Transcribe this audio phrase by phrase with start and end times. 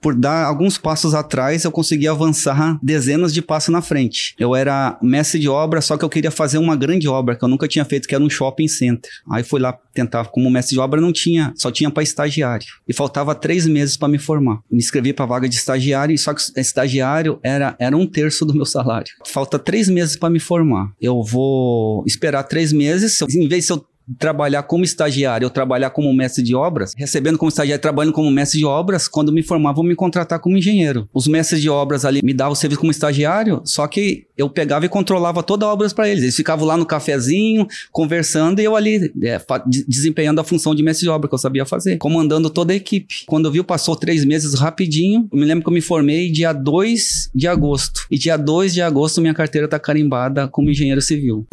[0.00, 4.34] por dar alguns passos atrás, eu consegui avançar dezenas de passos na frente.
[4.38, 7.48] Eu era mestre de obra, só que eu queria fazer uma grande obra que eu
[7.48, 9.10] nunca tinha feito, que era um shopping center.
[9.30, 12.66] Aí fui lá tentar, como mestre de obra, não tinha, só tinha para estagiário.
[12.86, 14.60] E faltava três meses para me formar.
[14.70, 18.64] Me inscrevi para vaga de estagiário, só que estagiário era, era um terço do meu
[18.66, 19.12] salário.
[19.26, 20.92] Falta três meses para me formar.
[21.00, 23.20] Eu vou esperar três meses.
[23.22, 23.84] Em vez de eu
[24.18, 28.58] trabalhar como estagiário ou trabalhar como mestre de obras, recebendo como estagiário, trabalhando como mestre
[28.58, 31.08] de obras, quando me formar, vão me contratar como engenheiro.
[31.12, 34.86] Os mestres de obras ali me davam o serviço como estagiário, só que eu pegava
[34.86, 36.22] e controlava toda a obras para eles.
[36.22, 39.40] Eles ficavam lá no cafezinho, conversando, e eu ali é,
[39.86, 43.24] desempenhando a função de mestre de obra que eu sabia fazer, comandando toda a equipe.
[43.26, 45.28] Quando eu vi, passou três meses rapidinho.
[45.32, 48.06] Eu me lembro que eu me formei dia 2 de agosto.
[48.10, 51.46] E dia 2 de agosto, minha carteira está carimbada como engenheiro civil.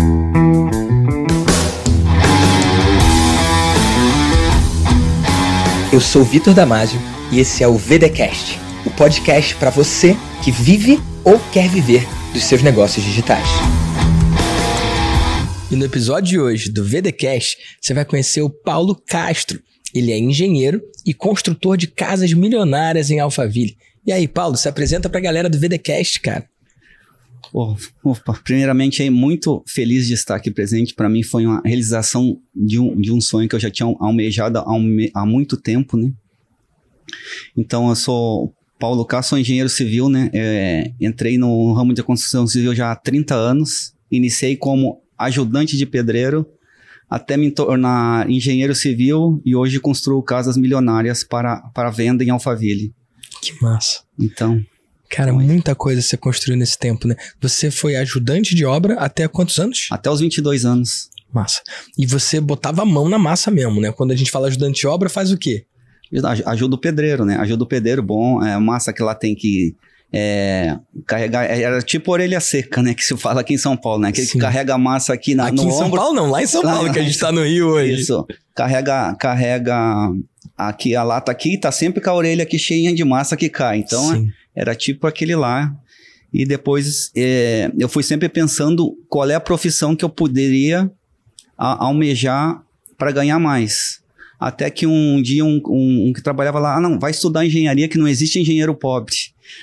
[5.96, 7.00] Eu sou Vitor Damasio
[7.32, 10.14] e esse é o VDcast, o podcast para você
[10.44, 13.48] que vive ou quer viver dos seus negócios digitais.
[15.72, 19.58] E no episódio de hoje do VDcast, você vai conhecer o Paulo Castro.
[19.94, 23.78] Ele é engenheiro e construtor de casas milionárias em Alphaville.
[24.06, 26.46] E aí, Paulo, se apresenta para a galera do VDcast, cara.
[27.54, 30.94] Opa, primeiramente, aí, muito feliz de estar aqui presente.
[30.94, 34.60] Para mim, foi uma realização de um, de um sonho que eu já tinha almejado
[34.60, 36.12] há, um, há muito tempo, né?
[37.56, 40.30] Então, eu sou Paulo Cá, sou engenheiro civil, né?
[40.34, 43.94] É, entrei no ramo de construção civil já há 30 anos.
[44.12, 46.46] Iniciei como ajudante de pedreiro
[47.10, 52.94] até me tornar engenheiro civil e hoje construo casas milionárias para, para venda em Alphaville.
[53.42, 54.04] Que massa.
[54.20, 54.64] Então,
[55.10, 57.16] Cara, muita coisa você construiu nesse tempo, né?
[57.42, 59.88] Você foi ajudante de obra até quantos anos?
[59.92, 61.10] Até os 22 anos.
[61.34, 61.62] Massa.
[61.98, 63.92] E você botava a mão na massa mesmo, né?
[63.92, 65.66] Quando a gente fala ajudante de obra, faz o quê?
[66.46, 67.36] Ajuda o pedreiro, né?
[67.38, 68.44] Ajuda o pedreiro, bom.
[68.44, 69.76] É massa que lá tem que
[70.14, 71.44] é, carregar.
[71.44, 72.94] É, era tipo orelha seca, né?
[72.96, 74.10] Que se fala aqui em São Paulo, né?
[74.10, 74.34] Aquele Sim.
[74.34, 76.64] que carrega a massa aqui na, aqui no em São Paulo não, lá em São
[76.64, 78.02] lá, Paulo, que a gente tá no Rio hoje.
[78.02, 78.26] Isso.
[78.56, 79.76] Carrega, carrega
[80.58, 83.80] aqui a lata aqui, tá sempre com a orelha aqui cheia de massa que cai.
[83.80, 84.30] Então, Sim.
[84.56, 85.76] Era tipo aquele lá.
[86.34, 90.92] E depois é, eu fui sempre pensando qual é a profissão que eu poderia
[91.58, 92.62] a, almejar
[92.98, 94.02] para ganhar mais.
[94.40, 97.88] Até que um dia um, um, um, que trabalhava lá, ah, não, vai estudar engenharia
[97.88, 99.16] que não existe engenheiro pobre.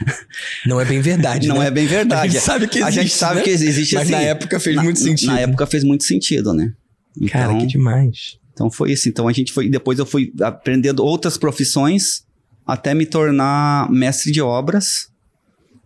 [0.64, 1.48] Não é bem verdade.
[1.48, 1.66] não né?
[1.66, 2.22] é bem verdade.
[2.22, 2.98] A gente sabe que existe.
[2.98, 3.42] A gente sabe né?
[3.42, 5.26] que existe Mas assim, na época fez na, muito sentido.
[5.26, 6.72] Na época fez muito sentido, né?
[7.16, 8.38] Então, Cara, que demais.
[8.52, 9.08] Então foi isso.
[9.08, 9.68] Então a gente foi.
[9.68, 12.24] Depois eu fui aprendendo outras profissões
[12.66, 15.10] até me tornar mestre de obras.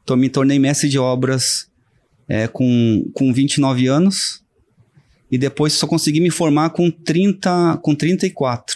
[0.03, 1.69] Então, me tornei mestre de obras
[2.29, 4.45] é, com, com 29 anos
[5.31, 8.75] e depois só consegui me formar com 30, com 34.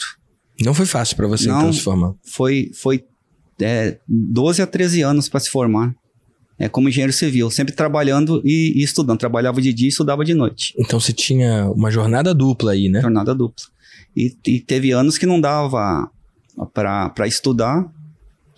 [0.63, 2.15] Não foi fácil para você Não, então se formar?
[2.25, 3.05] Foi, foi
[3.61, 5.95] é, 12 a 13 anos para se formar.
[6.59, 9.19] É, como engenheiro civil, sempre trabalhando e, e, estudando.
[9.19, 10.75] Trabalhava de dia e estudava de noite.
[10.79, 13.01] Então você tinha uma jornada dupla aí, né?
[13.01, 13.65] Jornada dupla.
[14.15, 16.11] E, e teve anos que não dava
[16.67, 17.91] para estudar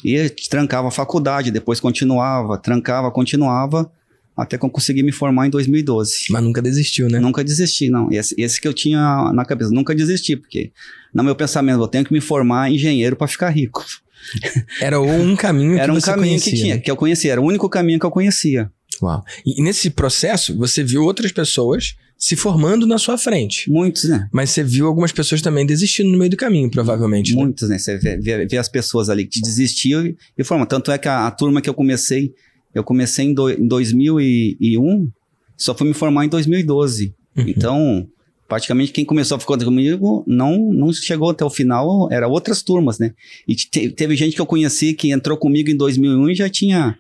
[0.05, 3.91] e trancava a faculdade, depois continuava, trancava, continuava,
[4.37, 6.27] até que eu consegui me formar em 2012.
[6.31, 7.21] Mas nunca desistiu, né?
[7.21, 8.11] Nunca desisti, não.
[8.11, 10.73] Esse, esse que eu tinha na cabeça, nunca desisti, porque
[11.15, 13.85] no meu pensamento, eu tenho que me formar engenheiro para ficar rico.
[14.81, 16.81] Era um caminho que Era um caminho conhecia, que tinha, né?
[16.81, 18.71] que eu conhecia, era o único caminho que eu conhecia.
[19.03, 19.25] Uau.
[19.45, 23.69] E nesse processo, você viu outras pessoas se formando na sua frente.
[23.69, 24.29] Muitos, né?
[24.31, 27.35] Mas você viu algumas pessoas também desistindo no meio do caminho, provavelmente.
[27.35, 27.43] né?
[27.43, 27.77] Muitos, né?
[27.81, 30.65] Você vê, vê, vê as pessoas ali que desistiam e, e formam.
[30.65, 32.33] Tanto é que a, a, turma que eu comecei,
[32.73, 35.11] eu comecei em, do, em 2001,
[35.57, 37.13] só fui me formar em 2012.
[37.37, 37.45] Uhum.
[37.49, 38.07] Então,
[38.49, 43.01] praticamente quem começou a ficar comigo não, não chegou até o final, era outras turmas,
[43.01, 43.15] né?
[43.49, 46.97] E te, teve gente que eu conheci que entrou comigo em 2001 e já tinha,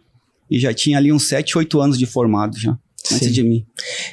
[0.50, 2.76] e já tinha ali uns 7, 8 anos de formado já
[3.10, 3.32] antes Sim.
[3.32, 3.66] de mim.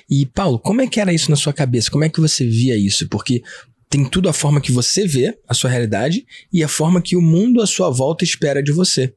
[0.09, 1.91] E, Paulo, como é que era isso na sua cabeça?
[1.91, 3.07] Como é que você via isso?
[3.07, 3.43] Porque
[3.89, 7.21] tem tudo a forma que você vê a sua realidade e a forma que o
[7.21, 9.13] mundo à sua volta espera de você.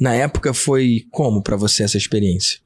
[0.00, 2.58] Na época foi como para você essa experiência?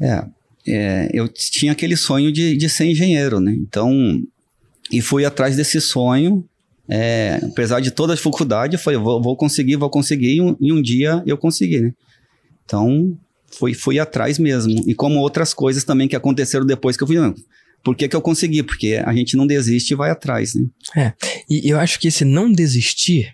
[0.00, 0.24] É,
[0.66, 3.52] é, eu tinha aquele sonho de, de ser engenheiro, né?
[3.52, 3.92] Então,
[4.90, 6.44] e fui atrás desse sonho.
[6.88, 10.72] É, apesar de toda a dificuldade, foi vou, vou conseguir, vou conseguir, e um, e
[10.72, 11.94] um dia eu consegui, né?
[12.64, 13.16] Então,
[13.58, 14.84] fui, fui atrás mesmo.
[14.86, 17.16] E como outras coisas também que aconteceram depois que eu fui.
[17.16, 17.34] Não,
[17.84, 18.62] por que, que eu consegui?
[18.62, 20.66] Porque a gente não desiste e vai atrás, né?
[20.96, 21.12] É.
[21.48, 23.32] E eu acho que esse não desistir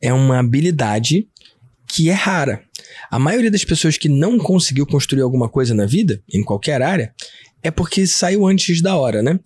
[0.00, 1.28] é uma habilidade
[1.86, 2.62] que é rara.
[3.10, 7.14] A maioria das pessoas que não conseguiu construir alguma coisa na vida, em qualquer área,
[7.62, 9.38] é porque saiu antes da hora, né?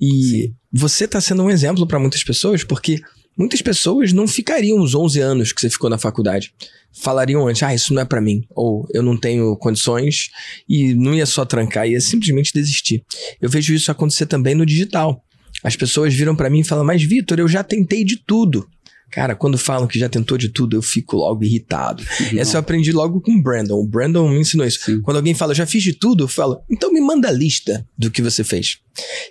[0.00, 0.54] E Sim.
[0.72, 3.00] você está sendo um exemplo para muitas pessoas porque
[3.36, 6.52] muitas pessoas não ficariam os 11 anos que você ficou na faculdade.
[6.92, 10.30] Falariam antes, ah, isso não é para mim, ou eu não tenho condições,
[10.68, 13.02] e não ia só trancar, ia simplesmente desistir.
[13.40, 15.22] Eu vejo isso acontecer também no digital.
[15.62, 18.68] As pessoas viram para mim e falam, mas Vitor, eu já tentei de tudo.
[19.14, 22.02] Cara, quando falam que já tentou de tudo, eu fico logo irritado.
[22.32, 22.40] Não.
[22.40, 23.78] Essa eu aprendi logo com o Brandon.
[23.78, 24.80] O Brandon me ensinou isso.
[24.80, 25.00] Sim.
[25.02, 28.10] Quando alguém fala, já fiz de tudo, eu falo, então me manda a lista do
[28.10, 28.78] que você fez.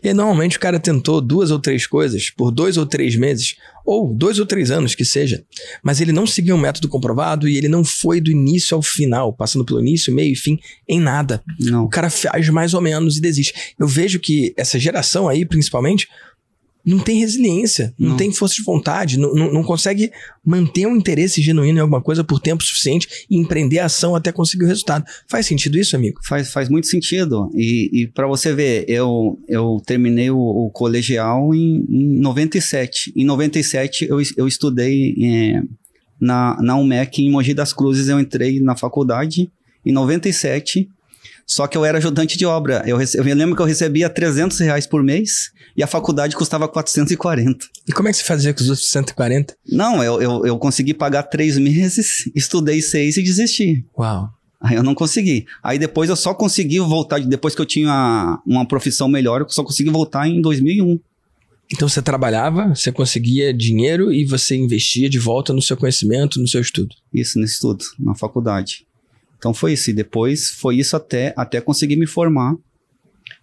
[0.01, 3.55] E aí, normalmente o cara tentou duas ou três coisas por dois ou três meses,
[3.85, 5.43] ou dois ou três anos que seja,
[5.81, 9.33] mas ele não seguiu um método comprovado e ele não foi do início ao final,
[9.33, 10.57] passando pelo início, meio e fim,
[10.87, 11.43] em nada.
[11.59, 11.85] Não.
[11.85, 13.73] O cara faz mais ou menos e desiste.
[13.79, 16.07] Eu vejo que essa geração aí, principalmente,
[16.85, 20.11] não tem resiliência, não, não tem força de vontade, não, não, não, consegue
[20.45, 24.31] manter um interesse genuíno em alguma coisa por tempo suficiente e empreender a ação até
[24.31, 25.05] conseguir o resultado.
[25.27, 26.19] Faz sentido isso, amigo?
[26.23, 27.49] Faz, faz muito sentido.
[27.53, 33.13] E, e para você ver, eu, eu terminei o, o colegial em, em 97.
[33.15, 35.61] Em 97 eu, eu estudei é,
[36.19, 39.49] na, na UMEC em Mogi das Cruzes, eu entrei na faculdade.
[39.85, 40.89] Em 97
[41.45, 42.83] só que eu era ajudante de obra.
[42.85, 43.17] Eu, rece...
[43.17, 47.65] eu me lembro que eu recebia 300 reais por mês e a faculdade custava 440.
[47.87, 49.55] E como é que você fazia com os outros 140?
[49.67, 53.85] Não, eu, eu, eu consegui pagar três meses, estudei seis e desisti.
[53.97, 54.29] Uau.
[54.61, 55.45] Aí eu não consegui.
[55.61, 59.63] Aí depois eu só consegui voltar, depois que eu tinha uma profissão melhor, eu só
[59.63, 60.99] consegui voltar em 2001.
[61.71, 66.47] Então você trabalhava, você conseguia dinheiro e você investia de volta no seu conhecimento, no
[66.47, 66.95] seu estudo.
[67.13, 68.85] Isso, no estudo, na faculdade.
[69.43, 69.89] Então foi isso.
[69.89, 72.55] E depois foi isso até, até conseguir me formar.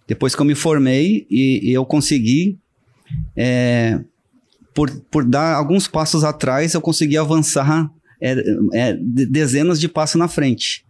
[0.07, 2.57] Depois que eu me formei e, e eu consegui,
[3.37, 3.99] é,
[4.73, 8.35] por, por dar alguns passos atrás, eu consegui avançar é,
[8.73, 10.83] é, dezenas de passos na frente.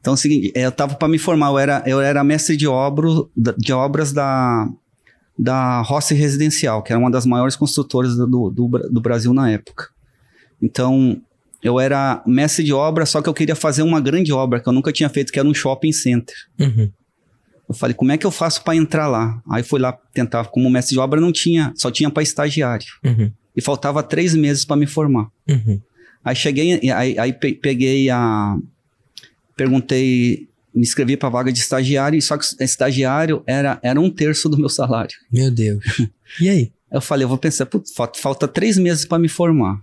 [0.00, 2.68] Então, é o seguinte, eu estava para me formar, eu era, eu era mestre de,
[2.68, 4.68] obro, de obras da,
[5.38, 9.88] da Rossi Residencial, que era uma das maiores construtoras do, do, do Brasil na época.
[10.60, 11.22] Então,
[11.66, 14.72] eu era mestre de obra, só que eu queria fazer uma grande obra que eu
[14.72, 16.36] nunca tinha feito, que era um shopping center.
[16.60, 16.92] Uhum.
[17.68, 19.42] Eu falei, como é que eu faço para entrar lá?
[19.50, 22.86] Aí fui lá tentar, como mestre de obra não tinha, só tinha para estagiário.
[23.04, 23.32] Uhum.
[23.56, 25.28] E faltava três meses para me formar.
[25.48, 25.80] Uhum.
[26.24, 28.56] Aí cheguei, aí, aí peguei a.
[29.56, 34.56] Perguntei, me inscrevi para vaga de estagiário, só que estagiário era, era um terço do
[34.56, 35.16] meu salário.
[35.32, 35.84] Meu Deus.
[36.40, 36.72] E aí?
[36.90, 39.80] Eu falei, eu vou pensar, falta, falta três meses para me formar.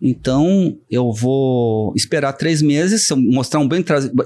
[0.00, 3.84] Então, eu vou esperar três meses, se eu mostrar um bem...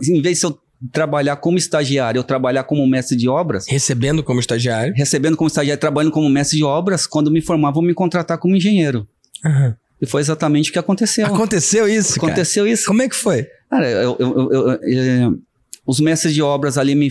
[0.09, 0.59] Em vez de eu
[0.93, 3.67] trabalhar como estagiário, eu trabalhar como mestre de obras...
[3.69, 4.93] Recebendo como estagiário?
[4.97, 8.57] Recebendo como estagiário, trabalhando como mestre de obras, quando me formar, vão me contratar como
[8.57, 9.07] engenheiro.
[9.45, 9.75] Uhum.
[10.01, 11.27] E foi exatamente o que aconteceu.
[11.27, 12.75] Aconteceu isso, Aconteceu cara?
[12.75, 12.85] isso.
[12.87, 13.47] Como é que foi?
[13.71, 15.31] Cara, eu, eu, eu, eh,
[15.87, 17.09] os mestres de obras ali me,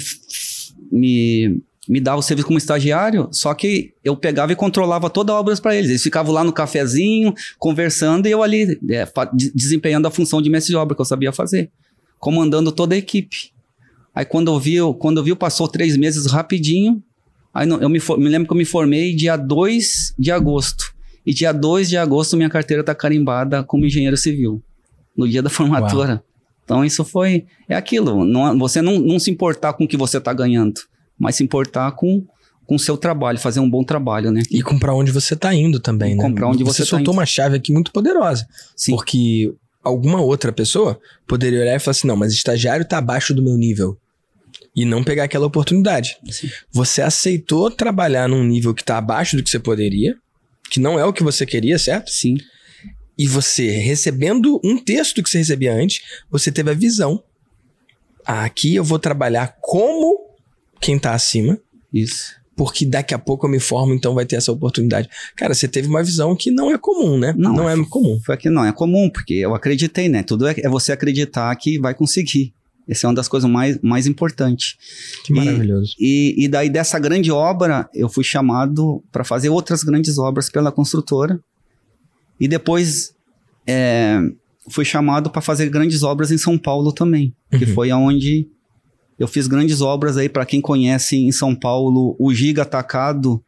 [0.91, 5.39] me me dava o serviço como estagiário, só que eu pegava e controlava toda a
[5.39, 5.89] obra para eles.
[5.89, 10.71] Eles ficavam lá no cafezinho, conversando, e eu ali é, desempenhando a função de mestre
[10.71, 11.71] de obra que eu sabia fazer,
[12.19, 13.51] comandando toda a equipe.
[14.13, 17.01] Aí quando eu vi, quando eu vi, passou três meses rapidinho.
[17.53, 20.93] Aí eu me, me lembro que eu me formei dia 2 de agosto.
[21.25, 24.61] E dia 2 de agosto minha carteira está carimbada como engenheiro civil.
[25.17, 26.13] No dia da formatura.
[26.13, 26.23] Uau.
[26.63, 27.45] Então isso foi.
[27.67, 28.23] É aquilo.
[28.23, 30.79] Não, você não, não se importar com o que você está ganhando
[31.21, 32.25] mas se importar com
[32.65, 34.43] com o seu trabalho, fazer um bom trabalho, né?
[34.49, 36.23] E com para onde você está indo também, e né?
[36.23, 37.19] Comprar onde você, você tá soltou indo.
[37.19, 38.47] uma chave aqui muito poderosa.
[38.77, 38.95] Sim.
[38.95, 39.53] Porque
[39.83, 40.97] alguma outra pessoa
[41.27, 43.97] poderia olhar e falar assim: não, mas estagiário está abaixo do meu nível.
[44.73, 46.17] E não pegar aquela oportunidade.
[46.29, 46.49] Sim.
[46.71, 50.15] Você aceitou trabalhar num nível que está abaixo do que você poderia,
[50.69, 52.09] que não é o que você queria, certo?
[52.09, 52.37] Sim.
[53.17, 57.21] E você, recebendo um texto que você recebia antes, você teve a visão.
[58.25, 60.30] Ah, aqui eu vou trabalhar como
[60.81, 61.57] quem tá acima.
[61.93, 62.33] Isso.
[62.55, 65.07] Porque daqui a pouco eu me formo, então vai ter essa oportunidade.
[65.35, 67.33] Cara, você teve uma visão que não é comum, né?
[67.37, 68.19] Não, não é comum.
[68.25, 70.21] Foi que não é comum, porque eu acreditei, né?
[70.21, 72.53] Tudo é, é você acreditar que vai conseguir.
[72.87, 74.75] Essa é uma das coisas mais, mais importantes.
[75.23, 75.93] Que maravilhoso.
[75.99, 80.49] E, e, e daí dessa grande obra, eu fui chamado para fazer outras grandes obras
[80.49, 81.39] pela construtora.
[82.39, 83.13] E depois
[83.65, 84.19] é,
[84.69, 87.59] fui chamado para fazer grandes obras em São Paulo também, uhum.
[87.59, 88.47] que foi aonde
[89.21, 93.39] eu fiz grandes obras aí para quem conhece em São Paulo o Giga Atacado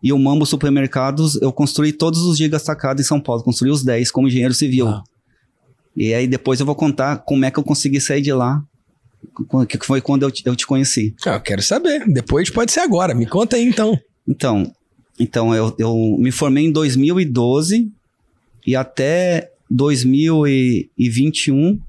[0.00, 1.34] e o Mambo Supermercados.
[1.42, 4.86] Eu construí todos os Gigas Atacados em São Paulo, construí os 10 como engenheiro civil.
[4.86, 5.02] Ah.
[5.96, 8.62] E aí depois eu vou contar como é que eu consegui sair de lá,
[9.68, 11.16] que foi quando eu te, eu te conheci.
[11.26, 12.06] Ah, eu quero saber.
[12.06, 13.12] Depois pode ser agora.
[13.12, 13.98] Me conta aí então.
[14.24, 14.72] Então,
[15.18, 17.90] então eu, eu me formei em 2012
[18.64, 21.80] e até 2021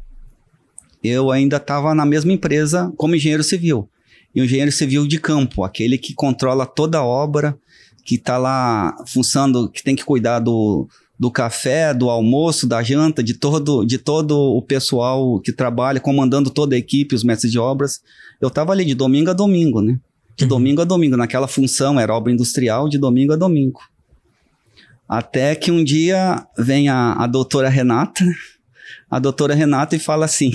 [1.04, 3.90] eu ainda estava na mesma empresa como engenheiro civil.
[4.34, 7.58] E um engenheiro civil de campo, aquele que controla toda a obra,
[8.04, 10.88] que tá lá funcionando, que tem que cuidar do,
[11.18, 16.50] do café, do almoço, da janta, de todo, de todo o pessoal que trabalha, comandando
[16.50, 18.02] toda a equipe, os mestres de obras.
[18.40, 20.00] Eu tava ali de domingo a domingo, né?
[20.38, 20.50] De Uhum.
[20.50, 23.82] domingo a domingo, naquela função, era obra industrial, de domingo a domingo.
[25.08, 28.24] Até que um dia vem a, a doutora Renata,
[29.10, 30.52] a doutora Renata e fala assim,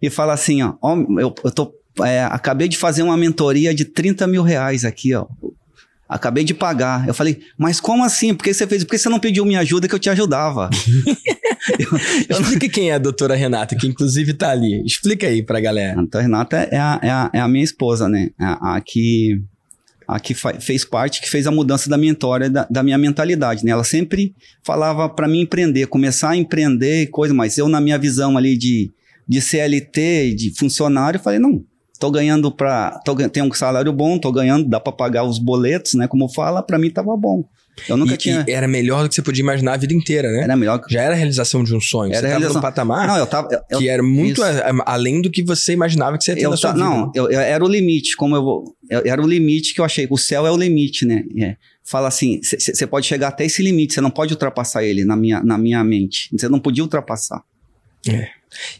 [0.00, 1.72] e fala assim, ó, ó eu, eu tô,
[2.04, 5.26] é, acabei de fazer uma mentoria de 30 mil reais aqui, ó.
[6.08, 7.06] Acabei de pagar.
[7.06, 8.34] Eu falei, mas como assim?
[8.34, 8.82] Por que você fez?
[8.82, 10.70] Por que você não pediu minha ajuda que eu te ajudava?
[12.30, 14.82] Explica quem é a doutora Renata, que inclusive tá ali.
[14.86, 15.92] Explica aí pra galera.
[15.92, 18.30] A doutora Renata é a, é a, é a minha esposa, né?
[18.40, 19.38] A, a que,
[20.08, 23.62] a que fez parte, que fez a mudança da minha história, da, da minha mentalidade,
[23.62, 23.72] né?
[23.72, 24.34] Ela sempre
[24.64, 28.56] falava para mim empreender, começar a empreender e coisa, mas eu na minha visão ali
[28.56, 28.90] de,
[29.28, 31.62] de CLT, de funcionário, falei, não,
[31.98, 33.00] tô ganhando para
[33.32, 36.06] tenho um salário bom, tô ganhando, dá para pagar os boletos, né?
[36.08, 37.44] Como fala, para mim tava bom.
[37.88, 38.44] Eu nunca E- tinha...
[38.48, 40.42] e era melhor do que você podia imaginar a vida inteira, né?
[40.42, 40.92] Era melhor que...
[40.92, 42.12] Já era a realização de um sonho.
[42.12, 43.48] Era você a tava num realização- patamar Não, eu tava...
[43.70, 46.42] eu- que era muito a- a- além do que você imaginava que você ia ter
[46.42, 46.88] eu na sua ta- vida.
[46.88, 48.64] não, eu, eu- era o limite, como eu vou.
[48.90, 50.08] Era o limite que eu achei.
[50.10, 51.22] O céu é o limite, né?
[51.40, 51.56] É.
[51.84, 55.40] Fala assim: você pode chegar até esse limite, você não pode ultrapassar ele na minha,
[55.42, 56.28] na minha mente.
[56.36, 57.42] Você não podia ultrapassar.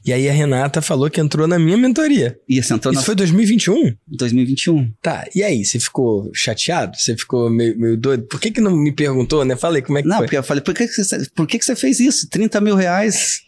[0.05, 2.39] E aí a Renata falou que entrou na minha mentoria.
[2.49, 3.95] E você entrou Isso na foi 2021?
[4.09, 4.93] 2021.
[5.03, 5.65] Tá, e aí?
[5.65, 6.97] Você ficou chateado?
[6.97, 8.25] Você ficou meio, meio doido?
[8.27, 9.57] Por que que não me perguntou, né?
[9.57, 10.27] Falei, como é que Não, foi?
[10.27, 12.29] porque eu falei: por que, que, você, por que, que você fez isso?
[12.29, 13.41] 30 mil reais?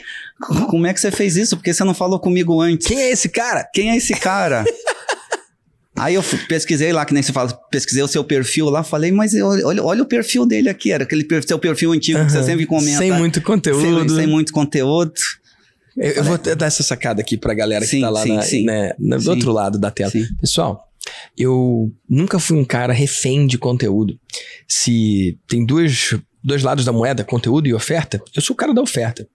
[0.68, 1.56] como é que você fez isso?
[1.56, 2.86] Porque você não falou comigo antes?
[2.86, 3.68] Quem é esse cara?
[3.72, 4.64] Quem é esse cara?
[5.96, 9.32] Aí eu pesquisei lá, que nem você fala, pesquisei o seu perfil lá, falei, mas
[9.34, 12.66] olha, olha o perfil dele aqui, era aquele per- seu perfil antigo que você sempre
[12.66, 12.98] comenta.
[12.98, 14.08] Sem muito conteúdo.
[14.10, 15.12] Sem, sem muito conteúdo.
[15.96, 18.42] Eu, eu vou dar essa sacada aqui pra galera Sim, que tá lá sim, na-
[18.42, 18.64] sim.
[18.64, 19.30] né, no Sim.
[19.30, 20.12] outro lado da tela.
[20.40, 20.88] Pessoal,
[21.36, 24.18] eu nunca fui um cara refém de conteúdo.
[24.66, 28.82] Se tem dois, dois lados da moeda, conteúdo e oferta, eu sou o cara da
[28.82, 29.26] oferta.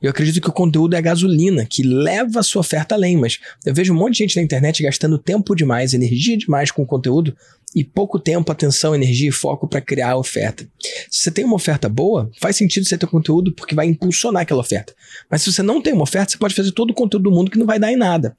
[0.00, 3.38] Eu acredito que o conteúdo é a gasolina que leva a sua oferta além, mas
[3.64, 7.36] eu vejo um monte de gente na internet gastando tempo demais, energia demais com conteúdo
[7.74, 10.66] e pouco tempo, atenção, energia e foco para criar a oferta.
[11.10, 14.60] Se você tem uma oferta boa, faz sentido você ter conteúdo porque vai impulsionar aquela
[14.60, 14.94] oferta.
[15.30, 17.50] Mas se você não tem uma oferta, você pode fazer todo o conteúdo do mundo
[17.50, 18.36] que não vai dar em nada.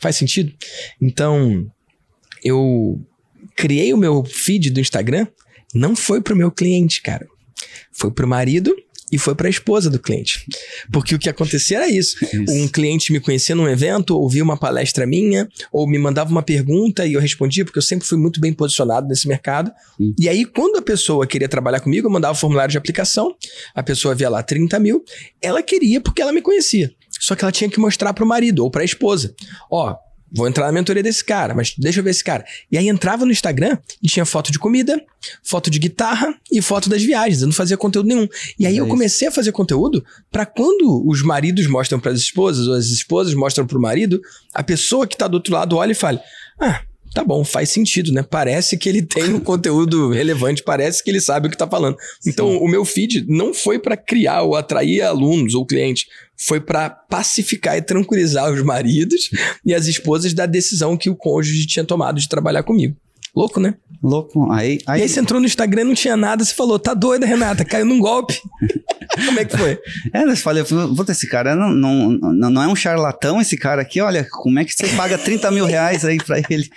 [0.00, 0.52] Faz sentido?
[1.00, 1.70] Então,
[2.42, 3.00] eu
[3.56, 5.26] criei o meu feed do Instagram,
[5.74, 7.26] não foi pro meu cliente, cara.
[7.92, 8.74] Foi pro marido
[9.12, 10.46] e foi pra esposa do cliente.
[10.90, 12.16] Porque o que acontecia era isso.
[12.48, 17.06] Um cliente me conhecia num evento, ouvia uma palestra minha, ou me mandava uma pergunta
[17.06, 19.70] e eu respondia, porque eu sempre fui muito bem posicionado nesse mercado.
[19.98, 20.14] Sim.
[20.18, 23.36] E aí, quando a pessoa queria trabalhar comigo, eu mandava o formulário de aplicação,
[23.74, 25.04] a pessoa via lá 30 mil,
[25.40, 26.90] ela queria porque ela me conhecia.
[27.20, 29.34] Só que ela tinha que mostrar pro marido ou pra esposa.
[29.70, 29.94] Ó,
[30.34, 32.44] vou entrar na mentoria desse cara, mas deixa eu ver esse cara.
[32.70, 35.00] E aí entrava no Instagram e tinha foto de comida,
[35.42, 37.40] foto de guitarra e foto das viagens.
[37.42, 38.26] Eu não fazia conteúdo nenhum.
[38.58, 38.90] E aí É eu isso.
[38.94, 43.66] comecei a fazer conteúdo pra quando os maridos mostram pras esposas ou as esposas mostram
[43.66, 44.20] pro marido,
[44.54, 46.20] a pessoa que tá do outro lado olha e fala:
[46.60, 46.80] "Ah,
[47.14, 48.22] Tá bom, faz sentido, né?
[48.22, 51.96] Parece que ele tem um conteúdo relevante, parece que ele sabe o que tá falando.
[52.26, 56.88] Então, o meu feed não foi pra criar ou atrair alunos ou clientes, foi pra
[56.88, 59.30] pacificar e tranquilizar os maridos
[59.64, 62.96] e as esposas da decisão que o cônjuge tinha tomado de trabalhar comigo.
[63.34, 63.74] Louco, né?
[64.02, 64.50] Louco.
[64.52, 67.24] Aí, aí, E aí você entrou no Instagram, não tinha nada, você falou, tá doida,
[67.24, 68.38] Renata, caiu num golpe.
[69.26, 69.78] Como é que foi?
[70.12, 74.00] É, eu falei, puta, esse cara não, não, não, é um charlatão, esse cara aqui,
[74.00, 76.68] olha, como é que você paga 30 mil reais aí pra ele?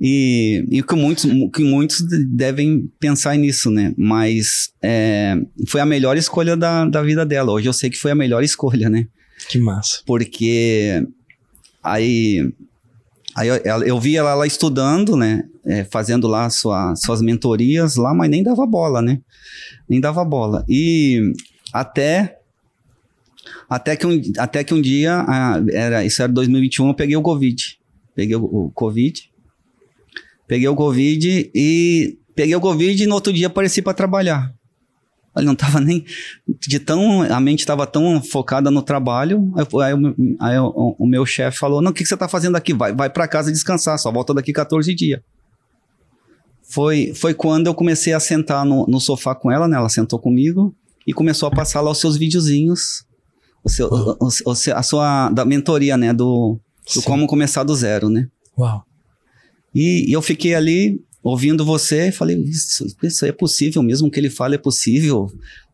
[0.00, 3.92] E, e o que muitos, que muitos devem pensar nisso, né?
[3.96, 5.36] Mas é,
[5.66, 7.52] foi a melhor escolha da, da vida dela.
[7.52, 9.06] Hoje eu sei que foi a melhor escolha, né?
[9.48, 10.00] Que massa.
[10.06, 11.04] Porque
[11.82, 12.52] aí,
[13.38, 15.44] aí eu, eu vi ela lá estudando, né?
[15.64, 19.20] É, fazendo lá sua, suas mentorias lá, mas nem dava bola, né?
[19.88, 20.64] Nem dava bola.
[20.68, 21.32] E
[21.72, 22.38] até
[23.68, 27.22] até que um, até que um dia, ah, era, isso era 2021, eu peguei o
[27.22, 27.78] Covid.
[28.14, 29.30] Peguei o, o Covid.
[30.46, 34.52] Peguei o Covid e peguei o Covid e no outro dia apareci para trabalhar.
[35.38, 36.04] Ele não tava nem
[36.66, 39.52] de tão a mente estava tão focada no trabalho.
[39.56, 42.28] Aí, aí o- aí o, o meu chefe falou: "Não, o que, que você tá
[42.28, 42.72] fazendo aqui?
[42.74, 45.20] Vai, vai para casa descansar, só volta daqui 14 dias."
[46.70, 49.76] Foi, foi quando eu comecei a sentar no, no sofá com ela, né?
[49.76, 50.74] Ela sentou comigo
[51.06, 53.04] e começou a passar lá os seus videozinhos,
[53.64, 56.12] o seu, o- o- o a sua da mentoria, né?
[56.12, 56.58] Do,
[56.94, 58.26] do como começar do zero, né?
[58.58, 58.82] Uau.
[59.74, 64.30] E, e eu fiquei ali ouvindo você falei, isso, isso é possível mesmo que ele
[64.30, 65.30] fala, é possível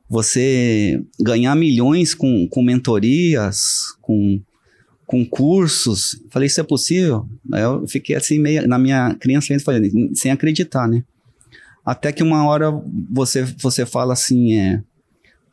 [0.08, 4.40] você ganhar milhões com, com mentorias, com,
[5.06, 6.20] com cursos.
[6.30, 7.26] Falei, isso é possível?
[7.52, 11.02] Aí eu fiquei assim, meio, na minha criança, falei, sem acreditar, né?
[11.84, 12.70] Até que uma hora
[13.10, 14.82] você, você fala assim, é.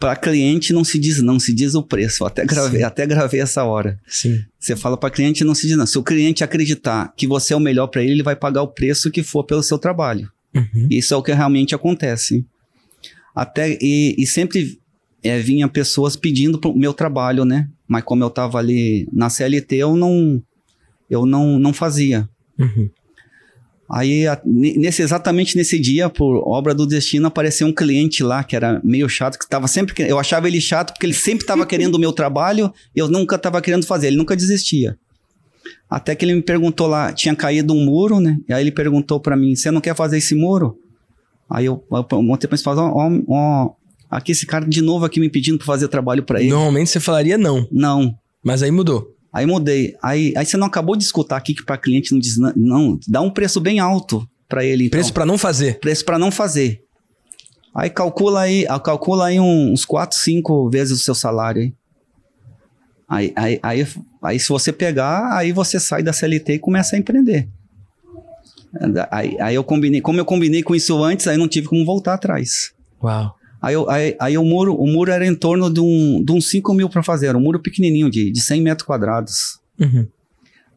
[0.02, 2.24] Para cliente não se diz não, se diz o preço.
[2.24, 4.00] Eu até gravei, até gravei essa hora.
[4.08, 4.44] Sim.
[4.60, 5.86] Você fala para cliente não se diz não.
[5.86, 8.68] Se o cliente acreditar que você é o melhor para ele, ele vai pagar o
[8.68, 10.28] preço que for pelo seu trabalho.
[10.56, 10.88] Uhum.
[10.90, 12.44] Isso é o que realmente acontece.
[13.36, 14.80] Até e, e sempre
[15.24, 17.70] é, vinha pessoas pedindo pro meu trabalho, né?
[17.88, 20.42] Mas como eu tava ali na CLT, eu não
[21.08, 22.28] eu não não fazia.
[22.58, 22.90] Uhum.
[23.94, 28.42] Aí, a- ne- nesse, exatamente nesse dia, por obra do destino, apareceu um cliente lá
[28.44, 29.94] que era meio chato, que estava sempre.
[30.08, 33.36] Eu achava ele chato porque ele sempre estava querendo o meu trabalho e eu nunca
[33.36, 34.98] estava querendo fazer, ele nunca desistia.
[35.90, 38.38] Até que ele me perguntou lá, tinha caído um muro, né?
[38.48, 40.78] E aí ele perguntou para mim: Você não quer fazer esse muro?
[41.50, 43.72] Aí eu, eu montei pra ele e falei: Ó, ó, ó,
[44.10, 46.50] aqui esse cara de novo aqui me pedindo para fazer trabalho para ele.
[46.50, 48.16] Normalmente você falaria não, Não.
[48.42, 49.06] mas aí mudou.
[49.34, 49.96] Aí mudei.
[50.02, 53.00] Aí, aí você não acabou de escutar aqui que para cliente não diz não, não,
[53.08, 54.86] dá um preço bem alto para ele.
[54.86, 54.98] Então.
[54.98, 55.80] Preço pra não fazer.
[55.80, 56.84] preço para não fazer.
[57.74, 61.74] Aí calcula aí, ah, calcula aí uns 4, 5 vezes o seu salário aí.
[63.08, 63.88] Aí, aí, aí.
[64.22, 67.48] aí se você pegar, aí você sai da CLT e começa a empreender.
[69.10, 72.14] Aí, aí eu combinei, como eu combinei com isso antes, aí não tive como voltar
[72.14, 72.74] atrás.
[73.04, 73.36] Uau.
[73.62, 76.50] Aí, eu- aí, aí o, muro, o muro era em torno de, um, de uns
[76.50, 79.60] 5 mil para fazer, era um muro pequenininho, de, de 100 metros quadrados.
[79.80, 80.08] Uhum.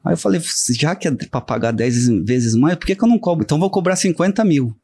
[0.05, 0.41] Aí eu falei,
[0.79, 3.43] já que é para pagar 10 vezes mais, por que, que eu não cobro?
[3.43, 4.75] Então eu vou cobrar 50 mil.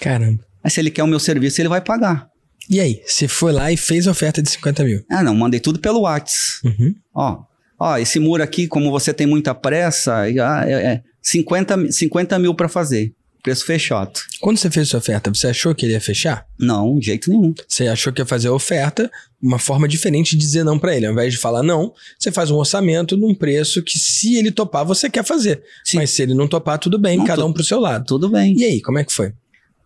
[0.00, 0.44] Caramba.
[0.62, 2.28] Aí se ele quer o meu serviço, ele vai pagar.
[2.68, 5.02] E aí, você foi lá e fez a oferta de 50 mil.
[5.10, 6.60] Ah, não, mandei tudo pelo Whats.
[6.64, 6.94] Uhum.
[7.14, 7.42] Ó,
[7.78, 12.38] ó, esse muro aqui, como você tem muita pressa, ah, é, é 50, mi- 50
[12.38, 13.12] mil para fazer.
[13.42, 14.12] Preço fechado.
[14.40, 16.46] Quando você fez sua oferta, você achou que ele ia fechar?
[16.58, 17.54] Não, de jeito nenhum.
[17.66, 19.10] Você achou que ia fazer a oferta,
[19.42, 21.06] uma forma diferente de dizer não pra ele.
[21.06, 24.84] Ao invés de falar não, você faz um orçamento num preço que, se ele topar,
[24.84, 25.62] você quer fazer.
[25.84, 25.96] Sim.
[25.96, 28.04] Mas se ele não topar, tudo bem, Não, cada um pro seu lado.
[28.04, 28.54] Tudo bem.
[28.58, 29.32] E aí, como é que foi?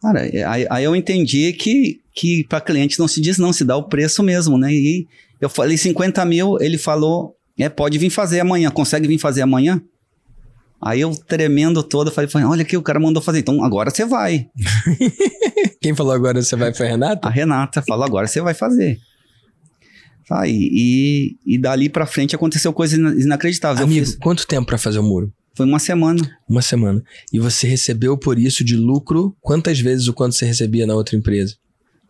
[0.03, 3.77] Cara, aí, aí eu entendi que, que para cliente não se diz não, se dá
[3.77, 4.73] o preço mesmo, né?
[4.73, 5.07] E
[5.41, 9.81] eu falei 50 mil, ele falou, é, pode vir fazer amanhã, consegue vir fazer amanhã?
[10.85, 14.05] Aí eu tremendo todo, falei, falei, olha aqui, o cara mandou fazer, então agora você
[14.05, 14.49] vai.
[15.81, 17.27] Quem falou agora você vai foi a Renata?
[17.27, 18.99] A Renata falou, agora você vai fazer.
[20.29, 23.81] Tá, e, e, dali pra frente aconteceu coisa ina- inacreditável.
[23.83, 25.33] Eu Amigo, fiz- quanto tempo pra fazer o muro?
[25.57, 27.03] foi uma semana, Uma semana.
[27.33, 31.17] E você recebeu por isso de lucro quantas vezes o quanto você recebia na outra
[31.17, 31.55] empresa?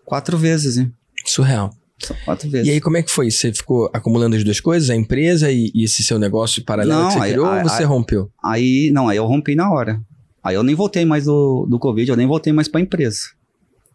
[0.04, 0.92] quatro vezes, hein?
[1.26, 1.74] Surreal.
[2.06, 2.68] Só quatro vezes.
[2.68, 3.30] E aí, como é que foi?
[3.30, 7.08] Você ficou acumulando as duas coisas, a empresa e, e esse seu negócio paralelo Não,
[7.08, 8.30] que você aí- criou, aí- ou você aí- rompeu?
[8.44, 10.00] Aí, não, aí eu rompi na hora.
[10.42, 13.20] Aí eu nem voltei mais do, do Covid, eu nem voltei mais pra empresa.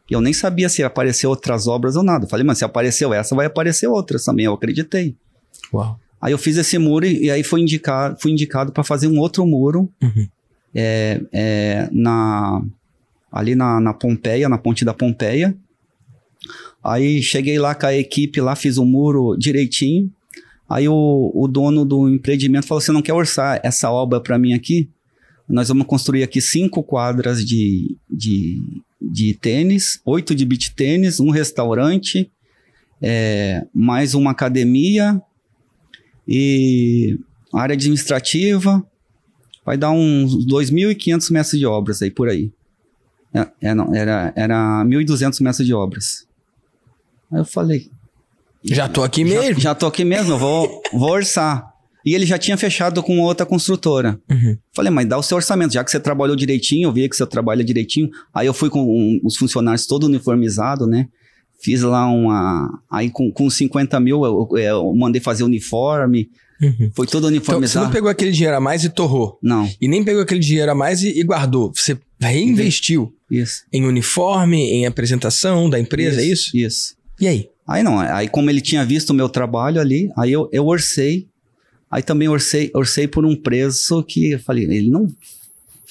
[0.09, 2.25] E eu nem sabia se ia aparecer outras obras ou nada.
[2.25, 4.45] Eu falei, mas se apareceu essa, vai aparecer outras também.
[4.47, 5.15] Eu acreditei.
[5.71, 5.99] Uau.
[6.19, 9.19] Aí eu fiz esse muro e, e aí fui indicado, fui indicado para fazer um
[9.19, 10.27] outro muro Uhum.
[10.73, 12.61] é, é, na,
[13.31, 15.55] ali na, na Pompeia, na ponte da Pompeia.
[16.83, 20.11] Aí cheguei lá com a equipe lá, fiz o muro direitinho.
[20.69, 24.53] Aí o, o dono do empreendimento falou: Você não quer orçar essa obra para mim
[24.53, 24.87] aqui?
[25.47, 28.61] Nós vamos construir aqui cinco quadras de, de,
[29.01, 32.29] de tênis, oito de beach tênis, um restaurante,
[33.01, 35.19] é, mais uma academia
[36.27, 37.17] e
[37.51, 38.85] área administrativa.
[39.65, 42.51] Vai dar uns 2.500 metros de obras aí por aí.
[43.33, 46.28] É, é, não, era, era 1.200 metros de obras.
[47.31, 47.89] Aí eu falei.
[48.63, 49.61] Já tô aqui já, mesmo.
[49.61, 51.65] Já tô aqui mesmo, vou, vou orçar.
[52.05, 54.19] E ele já tinha fechado com outra construtora.
[54.29, 54.57] Uhum.
[54.73, 57.25] Falei, mas dá o seu orçamento, já que você trabalhou direitinho, eu vi que você
[57.25, 58.09] trabalha direitinho.
[58.33, 61.07] Aí eu fui com um- os funcionários todo uniformizado, né?
[61.61, 62.69] Fiz lá uma.
[62.89, 66.29] Aí com, com 50 mil eu, eu- eu mandei fazer uniforme.
[66.61, 66.91] Uhum.
[66.95, 67.85] Foi todo Então, você uniformizado.
[67.85, 69.37] não pegou aquele dinheiro a mais e torrou.
[69.43, 71.71] não, E nem pegou aquele dinheiro a mais e, e guardou.
[71.75, 73.63] Você reinvestiu isso.
[73.71, 76.55] em uniforme, em apresentação da empresa, é isso?
[76.57, 76.95] Isso.
[77.19, 77.49] E aí?
[77.67, 81.27] Aí não, aí como ele tinha visto o meu trabalho ali, aí eu, eu orcei.
[81.91, 85.07] Aí também orcei, orcei por um preço que eu falei, ele não.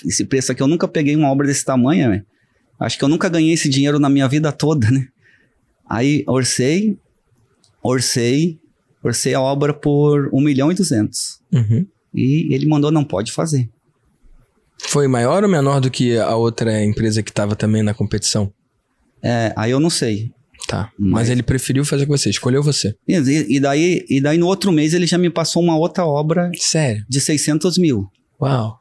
[0.05, 2.25] Esse preço aqui eu nunca peguei uma obra desse tamanho, né?
[2.81, 5.09] Acho que eu nunca ganhei esse dinheiro na minha vida toda, né?
[5.89, 6.97] Aí orcei,
[7.83, 8.59] orcei,
[9.03, 11.41] orcei a obra por 1 milhão e 200.
[11.53, 11.87] Uhum.
[12.15, 13.69] E ele mandou, não pode fazer.
[14.81, 18.53] Foi maior ou menor do que a outra empresa que estava também na competição?
[19.23, 20.33] É, aí eu não sei.
[20.69, 20.93] Tá.
[20.99, 22.95] Mas, Mas- ele preferiu fazer com você, escolheu você.
[23.09, 23.15] E,
[23.57, 27.03] e daí, e daí no outro mês ele já me passou uma outra obra Sério?
[27.09, 28.07] de 600 mil.
[28.39, 28.79] Uau.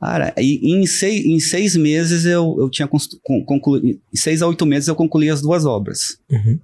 [0.00, 3.86] Cara, e em seis, em seis meses eu, eu tinha concluído.
[3.86, 6.18] Em seis a oito meses eu concluí as duas obras.
[6.30, 6.58] Uhum.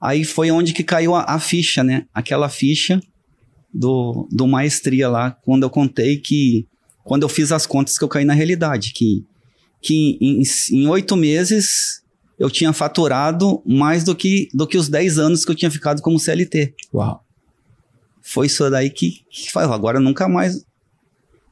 [0.00, 2.04] Aí foi onde que caiu a, a ficha, né?
[2.12, 3.00] Aquela ficha
[3.72, 6.66] do, do maestria lá, quando eu contei que.
[7.04, 9.24] Quando eu fiz as contas que eu caí na realidade, que,
[9.80, 10.18] que
[10.72, 12.01] em oito meses
[12.42, 16.02] eu tinha faturado mais do que, do que os 10 anos que eu tinha ficado
[16.02, 16.74] como CLT.
[16.92, 17.24] Uau.
[18.20, 20.66] Foi isso daí que, que falou, agora nunca mais.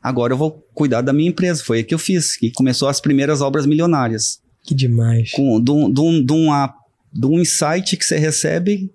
[0.02, 1.62] Agora eu vou cuidar da minha empresa.
[1.62, 4.40] Foi aí que eu fiz, que começou as primeiras obras milionárias.
[4.64, 5.30] Que demais.
[5.30, 6.74] Com, de, um, um, de, uma,
[7.22, 8.90] um insight que você recebe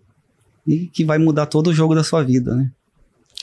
[0.68, 2.70] e que vai mudar todo o jogo da sua vida, né?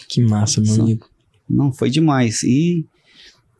[0.06, 1.08] Que massa, meu Só- amigo.
[1.48, 2.42] Não, foi demais.
[2.42, 2.84] E,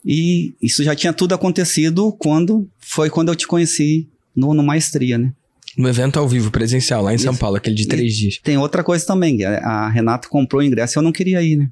[0.04, 5.18] e isso já tinha tudo acontecido quando foi quando eu te conheci no, no Maestria,
[5.18, 5.32] né?
[5.76, 7.34] No evento ao vivo, presencial, lá em São.
[7.34, 8.38] Paulo, aquele de três dias.
[8.42, 11.70] Tem outra coisa também, a, Renata comprou o ingresso e eu não queria ir, né?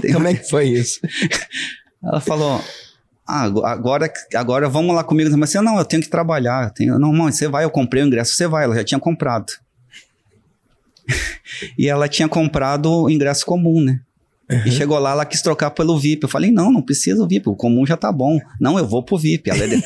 [0.00, 0.98] Tem- Como é que foi isso?
[2.02, 2.62] Ela falou,
[3.26, 5.30] ah, ago- agora, agora vamos lá comigo.
[5.36, 6.68] Mas assim, não, eu tenho que trabalhar.
[6.68, 8.64] eu tenho- não, mãe, você vai, eu comprei o ingresso, você vai.
[8.64, 9.52] Ela já tinha comprado.
[11.78, 14.00] e ela tinha comprado o ingresso comum, né?
[14.64, 16.22] E chegou lá, ela quis trocar pelo VIP.
[16.22, 18.40] Eu falei, não, não precisa o VIP, o comum já tá bom.
[18.58, 19.50] Não, eu vou pro VIP.
[19.50, 19.82] Ela é de-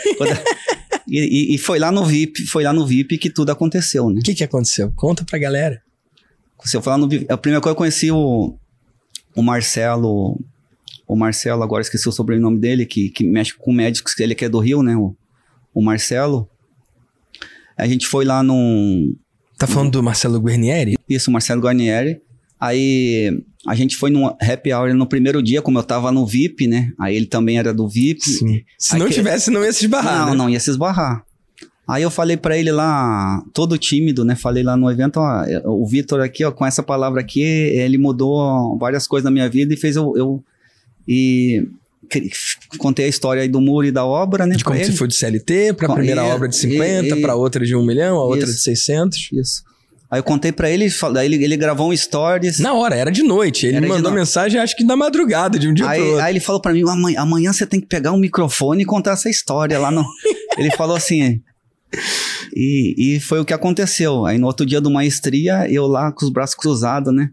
[1.08, 1.18] e,
[1.52, 4.20] e- e foi lá no VIP, foi lá no VIP que tudo aconteceu, né?
[4.20, 4.92] O que que aconteceu?
[4.96, 5.80] Conta pra galera.
[6.64, 8.56] Se eu falar no VIP, a primeira coisa que eu conheci o,
[9.34, 10.38] o Marcelo,
[11.08, 14.48] o Marcelo, agora esqueci o sobrenome dele, que, que mexe com médicos, ele que é
[14.48, 14.96] do Rio, né?
[14.96, 15.14] O,
[15.74, 16.48] o Marcelo.
[17.76, 19.14] A gente foi lá num,
[19.58, 20.96] Tá falando do Marcelo Guarnieri?
[21.08, 22.20] isso, Marcelo Guarnieri.
[22.60, 26.66] Aí a gente foi num happy hour no primeiro dia, como eu tava no VIP,
[26.66, 26.90] né?
[27.00, 28.22] Aí ele também era do VIP.
[28.28, 28.62] Sim.
[28.78, 30.36] Se Aí não que- tivesse, não ia se esbarrar, não, né?
[30.36, 31.22] não, ia se esbarrar.
[31.88, 34.34] Aí eu falei pra ele lá, todo tímido, né?
[34.36, 38.78] Falei lá no evento, ó, o Vitor aqui, ó, com essa palavra aqui, ele mudou
[38.78, 40.12] várias coisas na minha vida e fez eu.
[40.16, 40.42] eu
[41.06, 41.66] e
[42.78, 44.54] contei a história aí do muro e da obra, né?
[44.54, 44.98] De como pra você ele.
[44.98, 47.84] foi de CLT, pra Com- primeira e- obra de 50, e- pra outra de 1
[47.84, 48.56] milhão, a outra Isso.
[48.56, 49.28] de 600.
[49.32, 49.62] Isso.
[50.12, 52.58] Aí eu contei pra ele, daí ele, ele gravou um stories.
[52.58, 53.66] Na hora, era de noite.
[53.66, 54.14] Ele de mandou noite.
[54.16, 56.20] mensagem, acho que na madrugada, de um dia pro Aí, outro.
[56.22, 59.12] aí ele falou pra mim, amanhã, amanhã você tem que pegar um microfone e contar
[59.12, 60.04] essa história lá no...
[60.58, 61.40] ele falou assim...
[62.54, 64.26] E, e foi o que aconteceu.
[64.26, 67.30] Aí no outro dia do maestria, eu lá com os braços cruzados, né?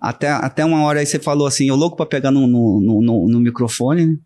[0.00, 3.02] Até, até uma hora aí você falou assim, eu louco pra pegar no, no, no,
[3.02, 4.16] no- no microfone, né?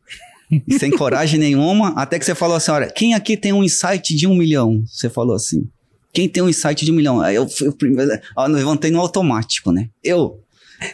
[0.66, 1.90] E sem coragem nenhuma.
[1.90, 4.82] Até que você falou assim, olha, quem aqui tem um insight de um milhão?
[4.86, 5.68] Você falou assim.
[6.12, 7.24] Quem tem um insight de um milhão?
[7.28, 9.88] Eu, fui o primeiro, ó, eu levantei no automático, né?
[10.02, 10.42] Eu.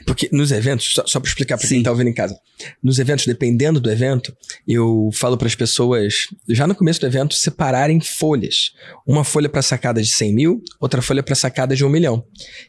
[0.05, 2.37] Porque nos eventos, só, só pra explicar pra quem tá ouvindo em casa,
[2.83, 4.35] nos eventos, dependendo do evento,
[4.67, 8.73] eu falo para as pessoas, já no começo do evento, separarem folhas.
[9.07, 12.25] Uma folha para sacada de 100 mil, outra folha para sacada de 1 milhão.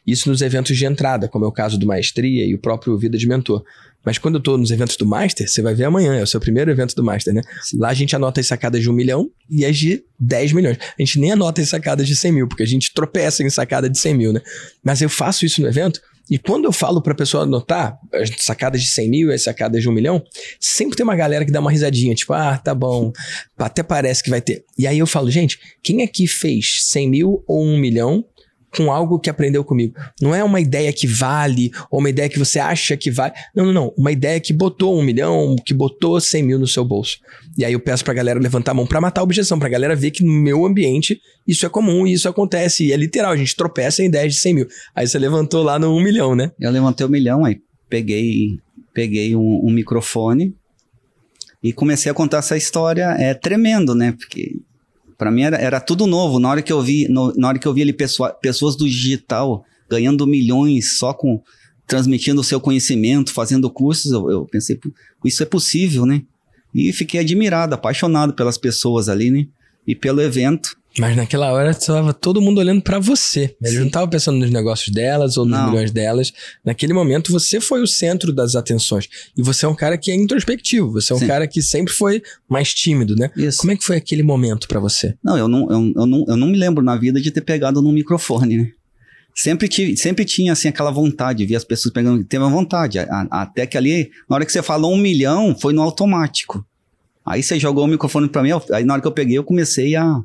[0.06, 3.18] Isso nos eventos de entrada, como é o caso do Maestria e o próprio Vida
[3.18, 3.64] de Mentor.
[4.08, 6.40] Mas quando eu tô nos eventos do Master, você vai ver amanhã, é o seu
[6.40, 7.42] primeiro evento do Master, né?
[7.60, 7.76] Sim.
[7.76, 10.78] Lá a gente anota as sacadas de 1 milhão e as de 10 milhões.
[10.80, 13.86] A gente nem anota as sacadas de 100 mil, porque a gente tropeça em sacada
[13.86, 14.40] de 100 mil, né?
[14.82, 18.80] Mas eu faço isso no evento e quando eu falo pra pessoa anotar as sacadas
[18.80, 20.24] de 100 mil e as sacadas de 1 milhão,
[20.58, 23.12] sempre tem uma galera que dá uma risadinha, tipo, ah, tá bom,
[23.58, 24.64] até parece que vai ter.
[24.78, 28.24] E aí eu falo, gente, quem aqui fez 100 mil ou 1 milhão
[28.76, 29.94] com algo que aprendeu comigo?
[30.20, 33.32] Não é uma ideia que vale ou uma ideia que você acha que vale.
[33.54, 33.94] Não, não, não.
[33.96, 37.18] Uma ideia que botou 1 milhão, que botou 100 mil no seu bolso.
[37.56, 39.96] E aí eu peço pra galera levantar a mão pra matar a objeção, pra galera
[39.96, 42.86] ver que no meu ambiente isso é comum e isso acontece.
[42.86, 44.68] E é literal, a gente tropeça em ideias de 100 mil.
[44.94, 46.52] Aí você levantou lá no 1 milhão, né?
[46.60, 48.58] Eu levantei o milhão, aí peguei,
[48.92, 50.54] peguei um, um microfone
[51.62, 53.16] e comecei a contar essa história.
[53.18, 54.12] É tremendo, né?
[54.12, 54.56] Porque
[55.18, 56.38] para mim era, era tudo novo.
[56.38, 58.86] Na hora que eu vi, no- na hora que eu vi ali pessoa, pessoas do
[58.88, 61.42] digital ganhando milhões só com
[61.86, 64.90] transmitindo o seu conhecimento, fazendo cursos, eu, eu pensei, "Pô,
[65.24, 66.22] isso é possível, né?
[66.74, 69.46] E fiquei admirado, apaixonado pelas pessoas ali, né?
[69.86, 70.76] E pelo evento.
[70.98, 73.54] Mas naquela hora estava todo mundo olhando pra você.
[73.60, 73.78] Eles Sim.
[73.80, 75.70] não estavam pensando nos negócios delas ou nos Não.
[75.70, 76.32] milhões delas.
[76.64, 79.08] Naquele momento você foi o centro das atenções.
[79.36, 80.90] E você é um cara que é introspectivo.
[80.92, 81.26] Você é um Sim.
[81.26, 83.30] cara que sempre foi mais tímido, né?
[83.36, 83.58] Isso.
[83.58, 85.14] Como é que foi aquele momento pra você?
[85.22, 87.80] Não, eu não, eu, eu não, eu não me lembro na vida de ter pegado
[87.80, 88.70] num microfone, né?
[89.34, 92.98] Sempre, tive, sempre tinha, assim, aquela vontade, via as pessoas pegando, teve uma vontade.
[92.98, 96.66] a- a- até que ali, na hora que você falou um milhão, foi no automático.
[97.24, 99.94] Aí você jogou o microfone pra mim, aí na hora que eu peguei, eu comecei
[99.94, 100.20] a,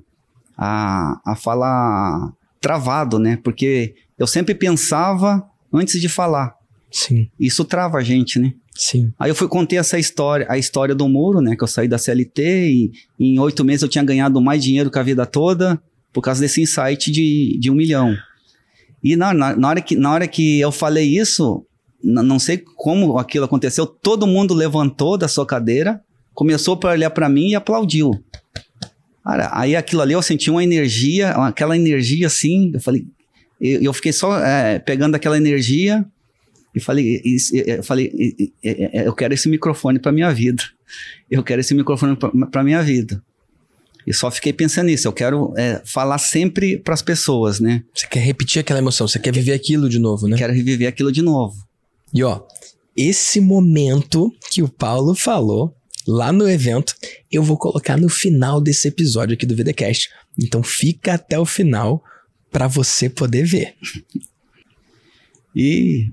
[0.58, 3.38] a, a falar travado, né?
[3.44, 6.56] Porque eu sempre pensava antes de falar.
[6.92, 8.54] Sim, Isso trava a gente, né?
[8.76, 9.12] sim.
[9.20, 11.56] Aí eu fui contei essa história, a história do muro, né?
[11.56, 15.00] Que eu saí da CLT e em oito meses eu tinha ganhado mais dinheiro que
[15.00, 18.16] a vida toda por causa desse insight de, de um milhão.
[19.04, 21.66] E na, na, na hora que, na hora que eu falei isso,
[22.04, 26.02] não sei como aquilo aconteceu, todo mundo levantou da sua cadeira,
[26.34, 28.12] começou para olhar para mim e aplaudiu.
[29.24, 33.06] Cara, aí aquilo ali eu senti uma energia, aquela energia assim, eu falei,
[33.60, 36.06] eu, eu fiquei só é, pegando aquela energia
[36.76, 37.22] e falei,
[37.66, 38.12] eu falei,
[38.62, 40.64] eu quero esse microfone para minha vida.
[41.30, 42.18] Eu quero esse microfone
[42.52, 43.24] para minha vida.
[44.06, 45.08] E só fiquei pensando nisso.
[45.08, 47.84] Eu quero é, falar sempre para as pessoas, né?
[47.94, 50.36] Você quer repetir aquela emoção, você quer viver aquilo de novo, né?
[50.38, 51.56] Quero reviver aquilo de novo.
[52.14, 52.42] E ó,
[52.98, 55.74] esse momento que o Paulo falou
[56.08, 56.96] lá no evento,
[57.32, 60.10] eu vou colocar no final desse episódio aqui do VDcast.
[60.40, 62.04] Então fica até o final
[62.52, 63.76] para você poder ver.
[65.56, 66.12] E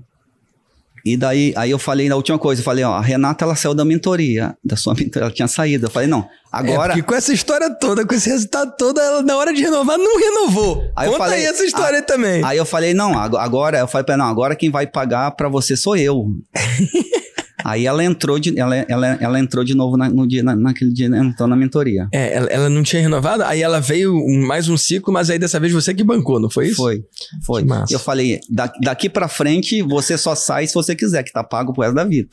[1.03, 3.73] e daí, aí eu falei na última coisa, eu falei, ó, a Renata ela saiu
[3.73, 5.87] da mentoria, da sua mentoria, ela tinha saído.
[5.87, 6.93] Eu falei, não, agora.
[6.93, 9.97] É porque com essa história toda, com esse resultado todo, ela na hora de renovar
[9.97, 10.83] não renovou.
[10.95, 12.43] Aí Conta eu falei, aí essa história a, aí também.
[12.43, 15.49] Aí eu falei, não, agora, eu falei pra ela, não, agora quem vai pagar pra
[15.49, 16.27] você sou eu.
[17.63, 20.91] Aí ela entrou de, ela, ela, ela entrou de novo na, no dia, na, naquele
[20.91, 22.07] dia, entrou na mentoria.
[22.11, 25.59] É, ela, ela, não tinha renovado, aí ela veio mais um ciclo, mas aí dessa
[25.59, 26.77] vez você que bancou, não foi isso?
[26.77, 27.03] Foi,
[27.45, 27.65] foi.
[27.89, 31.73] Eu falei, da, daqui pra frente você só sai se você quiser, que tá pago
[31.73, 32.29] pro resto da vida.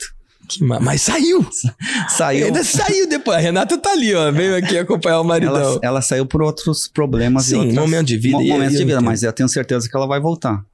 [0.61, 1.45] Ma mas saiu!
[2.09, 2.47] saiu.
[2.47, 3.37] Ainda saiu depois.
[3.37, 4.31] A Renata tá ali, ó.
[4.31, 5.55] Veio aqui acompanhar o maridão.
[5.55, 7.45] Ela, ela saiu por outros problemas.
[7.45, 8.37] Sim, outras, momento de vida.
[8.37, 10.65] Momento de vida, mas eu tenho certeza que ela vai voltar.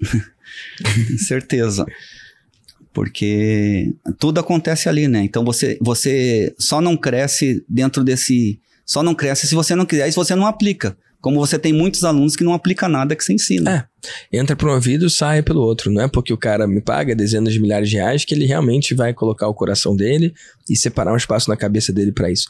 [1.18, 1.84] certeza
[2.92, 5.22] porque tudo acontece ali, né?
[5.24, 8.60] Então você, você só não cresce dentro desse.
[8.84, 10.96] Só não cresce se você não quiser e se você não aplica.
[11.20, 13.88] Como você tem muitos alunos que não aplicam nada que você ensina.
[14.32, 14.36] É.
[14.36, 15.90] Entra por um ouvido sai pelo outro.
[15.90, 18.92] Não é porque o cara me paga dezenas de milhares de reais que ele realmente
[18.92, 20.34] vai colocar o coração dele
[20.68, 22.48] e separar um espaço na cabeça dele para isso.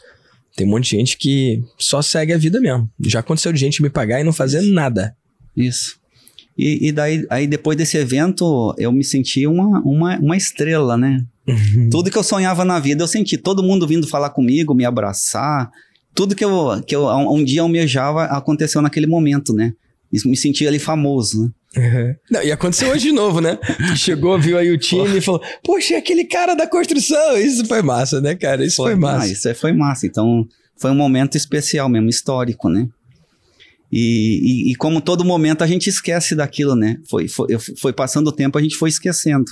[0.56, 2.90] Tem um monte de gente que só segue a vida mesmo.
[3.00, 5.14] Já aconteceu de gente me pagar e não fazer nada.
[5.54, 6.01] Isso.
[6.56, 11.24] E, e, daí, aí depois desse evento, eu me senti uma, uma, uma estrela, né?
[11.46, 11.88] Uhum.
[11.90, 13.36] Tudo que eu sonhava na vida, eu senti.
[13.38, 15.70] Todo mundo vindo falar comigo, me abraçar.
[16.14, 19.72] Tudo que eu, que eu um dia almejava aconteceu naquele momento, né?
[20.12, 21.50] E me senti ali famoso, né?
[21.74, 22.14] Uhum.
[22.30, 23.58] Não, e aconteceu hoje de novo, né?
[23.96, 27.38] Chegou, viu aí o time e falou: Poxa, é aquele cara da construção.
[27.38, 28.62] Isso foi massa, né, cara?
[28.62, 29.24] Isso foi, foi massa.
[29.24, 30.06] Ah, isso foi massa.
[30.06, 32.86] Então, foi um momento especial mesmo, histórico, né?
[33.92, 36.96] E, e, e, como todo momento a gente esquece daquilo, né?
[37.10, 39.50] Foi, foi, foi passando o tempo, a gente foi esquecendo.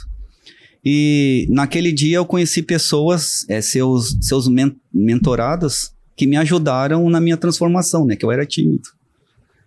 [0.82, 7.20] E naquele dia eu conheci pessoas, é, seus, seus men mentorados, que me ajudaram na
[7.20, 8.16] minha transformação, né?
[8.16, 8.88] Que eu era tímido.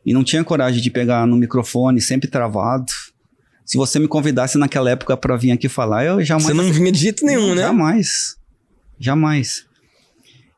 [0.04, 2.92] E não tinha coragem de pegar no microfone, sempre travado.
[3.64, 6.48] Se você me convidasse naquela época para vir aqui falar, eu jamais.
[6.48, 7.62] Você não vinha de jeito nenhum, né?
[7.62, 8.36] Jamais.
[9.00, 9.66] Jamais.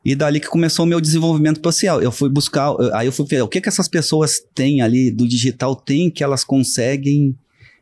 [0.06, 2.00] E dali que começou o meu desenvolvimento social.
[2.00, 5.26] Eu fui buscar, aí eu fui ver o que que essas pessoas têm ali do
[5.26, 7.36] digital, tem que elas conseguem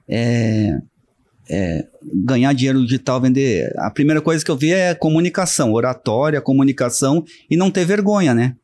[0.09, 0.79] é,
[1.51, 1.85] é,
[2.25, 3.71] ganhar dinheiro digital, vender.
[3.77, 8.57] A primeira coisa que eu vi é comunicação, oratória, comunicação e não ter vergonha, né?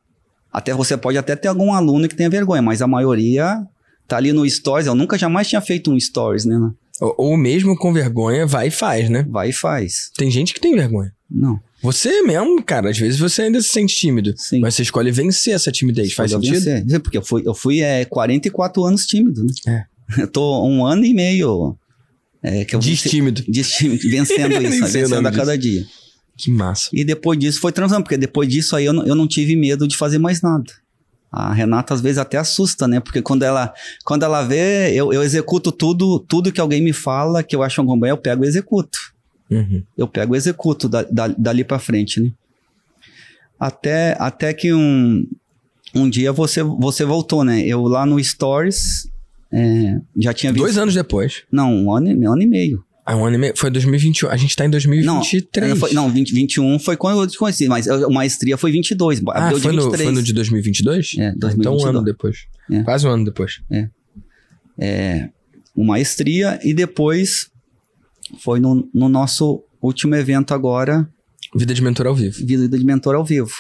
[0.51, 3.63] Até você pode até ter algum aluno que tenha vergonha, mas a maioria
[4.09, 4.87] tá ali no stories.
[4.87, 6.57] Eu nunca jamais tinha feito um stories, né?
[6.99, 9.23] Ou, ou mesmo com vergonha, vai e faz, né?
[9.29, 10.11] Vai e faz.
[10.17, 11.13] Tem gente que tem vergonha.
[11.31, 11.61] Não.
[11.83, 14.35] Você mesmo, cara, às vezes você ainda se sente tímido.
[14.37, 14.61] Sim.
[14.61, 16.13] Mas você escolhe vencer essa timidez.
[16.13, 16.61] Faz sentido?
[16.63, 17.01] Vencer.
[17.01, 19.53] Porque eu fui, eu fui é, 44 anos tímido, né?
[19.87, 19.91] É.
[20.23, 21.79] Eu tô um ano e meio.
[22.43, 23.45] É, que eu Destímido.
[23.47, 25.87] Destímido, vencendo isso, vencendo a cada dia.
[26.37, 26.89] Que massa.
[26.93, 29.87] E depois disso foi transando, porque depois disso aí eu não, eu não tive medo
[29.87, 30.65] de fazer mais nada.
[31.31, 32.99] A Renata às vezes até assusta, né?
[32.99, 33.73] Porque quando ela,
[34.05, 37.81] quando ela vê, eu, eu executo tudo, tudo que alguém me fala, que eu acho
[37.83, 38.99] um bom, eu pego e executo.
[39.51, 39.83] Uhum.
[39.97, 42.31] Eu pego e executo da, da, dali para frente, né?
[43.59, 45.27] Até, até que um,
[45.95, 47.61] um dia você, você voltou, né?
[47.61, 49.11] Eu lá no Stories
[49.53, 50.63] é, já tinha visto.
[50.63, 51.43] Dois anos depois.
[51.51, 52.85] Não, um ano, um ano e meio.
[53.05, 53.53] Ah, um ano e meio.
[53.57, 54.31] Foi 2021.
[54.31, 55.69] A gente tá em 2023.
[55.69, 59.21] Não, foi, não 20, 21 foi quando eu te conheci, mas a maestria foi 22.
[59.29, 61.17] Ah, foi, no, foi no de 2022?
[61.19, 61.59] É, 2022.
[61.59, 62.47] Então um ano depois.
[62.71, 62.83] É.
[62.85, 63.61] Quase um ano depois.
[63.71, 63.89] É.
[64.79, 65.29] é.
[65.75, 67.51] Uma maestria e depois
[68.39, 71.09] foi no, no nosso último evento agora.
[71.55, 72.47] Vida de Mentor ao Vivo.
[72.47, 73.53] Vida de Mentor ao Vivo.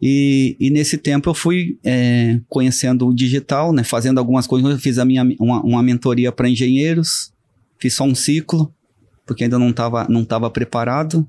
[0.00, 4.70] E, e nesse tempo eu fui é, conhecendo o digital, né, fazendo algumas coisas.
[4.70, 7.32] Eu fiz a minha, uma, uma mentoria para engenheiros,
[7.78, 8.72] fiz só um ciclo,
[9.24, 11.26] porque ainda não estava não tava preparado.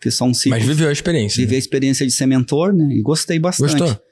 [0.00, 0.58] Fiz só um ciclo.
[0.58, 1.36] Mas viveu a experiência.
[1.36, 1.56] Vivi né?
[1.56, 2.92] a experiência de ser mentor, né?
[2.92, 3.78] E gostei bastante.
[3.78, 4.02] Gostou?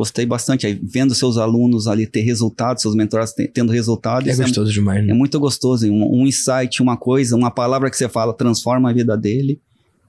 [0.00, 0.66] Gostei bastante.
[0.66, 4.26] Aí, vendo seus alunos ali ter resultados, seus mentorados tendo resultados.
[4.26, 5.12] É, é gostoso é, demais, né?
[5.12, 5.86] É muito gostoso.
[5.92, 9.60] Um, um insight, uma coisa, uma palavra que você fala transforma a vida dele.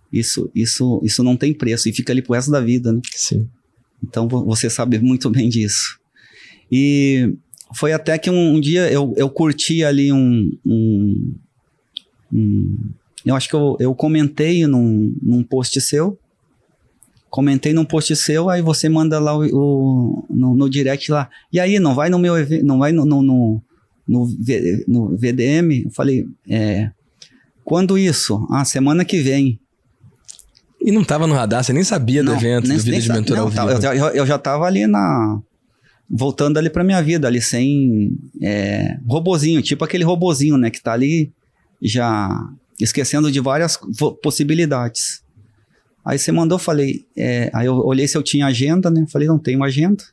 [0.10, 3.02] Isso, isso, isso não tem preço e fica ali pro resto da vida, né?
[3.14, 3.50] Sim.
[4.02, 6.00] Então você sabe muito bem disso.
[6.72, 7.36] E
[7.76, 11.36] foi até que um, um dia eu, eu curti ali um, um,
[12.32, 12.78] um,
[13.26, 16.18] eu acho que eu, eu comentei num, num post seu
[17.32, 21.30] comentei num post seu, aí você manda lá o, o no, no, direct lá.
[21.52, 23.62] E aí, não vai no meu evento, não vai no, no, no,
[24.06, 24.28] no,
[24.88, 25.86] no VDM?
[25.86, 26.92] Eu falei, é,
[27.64, 28.46] quando isso?
[28.52, 29.58] Ah, semana que vem.
[30.84, 33.10] E não tava no radar, você nem sabia Não, do evento, nem- do Vida de
[33.10, 33.70] Mentor não, ao vivo.
[33.70, 35.40] eu, já- eu, já tava ali na.
[36.14, 38.12] Voltando ali pra minha vida, ali sem.
[38.42, 40.70] É, robozinho, tipo aquele robozinho, né?
[40.70, 41.32] Que tá ali
[41.82, 42.30] já
[42.78, 43.80] esquecendo de várias
[44.22, 45.22] possibilidades.
[46.04, 47.06] Aí você mandou, falei.
[47.16, 49.06] é, aí eu olhei se eu tinha agenda, né?
[49.08, 50.04] Falei, não tenho agenda.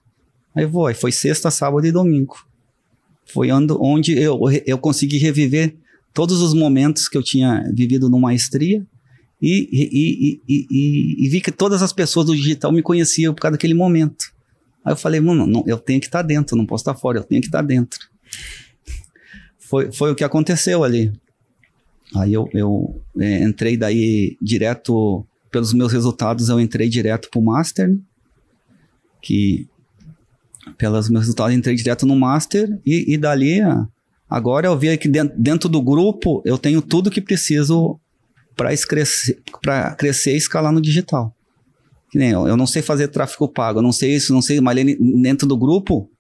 [0.55, 2.37] Aí vou, aí foi sexta, sábado e domingo.
[3.27, 5.74] Foi onde eu, eu consegui reviver
[6.12, 8.85] todos os momentos que eu tinha vivido no Maestria.
[9.40, 13.53] E, e, e, e, vi que todas as pessoas do digital me conheciam por causa
[13.53, 14.33] daquele momento.
[14.85, 17.22] Aí eu falei, mano, não, eu tenho que estar dentro, não posso estar fora, eu
[17.22, 18.01] tenho que estar dentro.
[19.61, 21.12] Foi, foi o que aconteceu ali.
[22.16, 27.88] Aí eu, eu é, entrei daí direto, pelos meus resultados, eu entrei direto pro Master,
[27.88, 27.98] né?
[29.20, 29.66] que
[30.76, 33.87] pelos meus resultados entrei direto no Master e, e dali, ah,
[34.28, 37.98] agora eu vi que dentro, dentro do grupo eu tenho tudo que preciso
[38.54, 39.40] para crescer,
[39.96, 41.34] crescer e escalar no digital.
[42.14, 44.76] Eu, não sei fazer tráfego pago, eu não sei isso, não sei, mas
[45.22, 46.11] dentro do grupo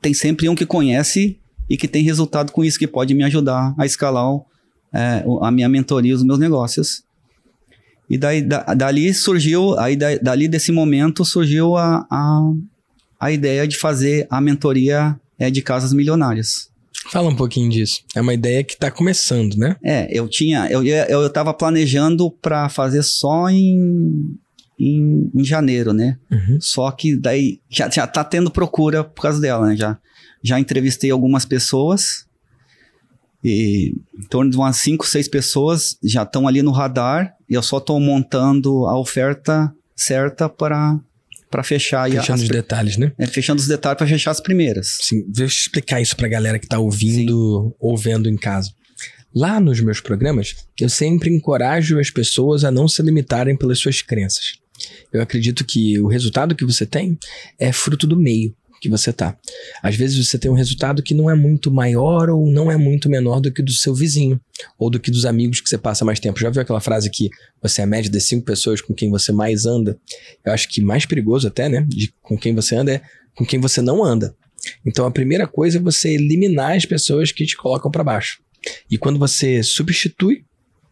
[0.00, 3.74] tem sempre um que conhece e que tem resultado com isso, que pode me ajudar
[3.78, 4.40] a escalar
[4.92, 7.04] é, a minha mentoria, os meus negócios.
[8.10, 12.40] E daí, da- dali surgiu, aí da- dali desse momento surgiu a, a,
[13.20, 16.68] a ideia de fazer a mentoria é, de casas milionárias.
[17.10, 18.02] Fala um pouquinho disso.
[18.14, 19.76] É uma ideia que tá começando, né?
[19.82, 24.36] É, eu tinha, eu, eu, eu tava planejando para fazer só em,
[24.78, 26.18] em, em janeiro, né?
[26.30, 26.58] Uhum.
[26.60, 29.76] Só que daí já, já tá tendo procura por causa dela, né?
[29.76, 29.96] Já,
[30.42, 32.26] já entrevistei algumas pessoas
[33.42, 37.62] e em torno de umas 5, 6 pessoas já estão ali no radar e eu
[37.62, 40.98] só estou montando a oferta certa para
[41.50, 43.12] para fechar Fechando as, os detalhes, né?
[43.18, 44.98] é, fechando os detalhes para fechar as primeiras.
[45.00, 48.70] Sim, deixa eu explicar isso pra galera que tá ouvindo ou vendo em casa.
[49.34, 54.00] Lá nos meus programas, eu sempre encorajo as pessoas a não se limitarem pelas suas
[54.00, 54.60] crenças.
[55.12, 57.18] Eu acredito que o resultado que você tem
[57.58, 59.36] é fruto do meio que você tá.
[59.82, 63.08] Às vezes você tem um resultado que não é muito maior ou não é muito
[63.08, 64.40] menor do que do seu vizinho
[64.78, 66.40] ou do que dos amigos que você passa mais tempo.
[66.40, 67.28] Já viu aquela frase que
[67.62, 69.98] você é a média das cinco pessoas com quem você mais anda?
[70.44, 73.02] Eu acho que mais perigoso até, né, de com quem você anda é
[73.34, 74.34] com quem você não anda.
[74.84, 78.40] Então a primeira coisa é você eliminar as pessoas que te colocam para baixo.
[78.90, 80.44] E quando você substitui,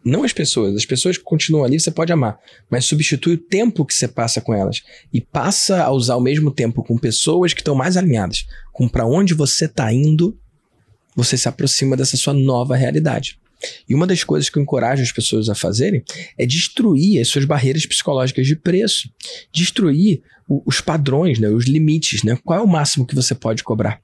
[0.09, 2.39] não as pessoas, as pessoas que continuam ali você pode amar,
[2.71, 6.51] mas substitui o tempo que você passa com elas e passa a usar o mesmo
[6.51, 10.37] tempo com pessoas que estão mais alinhadas com para onde você está indo,
[11.17, 13.39] você se aproxima dessa sua nova realidade.
[13.89, 16.05] E uma das coisas que eu encorajo as pessoas a fazerem
[16.39, 19.09] é destruir as suas barreiras psicológicas de preço,
[19.53, 22.39] destruir o- os padrões, né, os limites, né?
[22.45, 24.01] Qual é o máximo que você pode cobrar?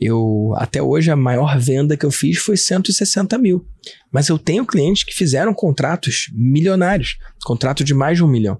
[0.00, 3.64] Eu até hoje a maior venda que eu fiz foi 160 mil,
[4.12, 8.58] mas eu tenho clientes que fizeram contratos milionários, contrato de mais de um milhão.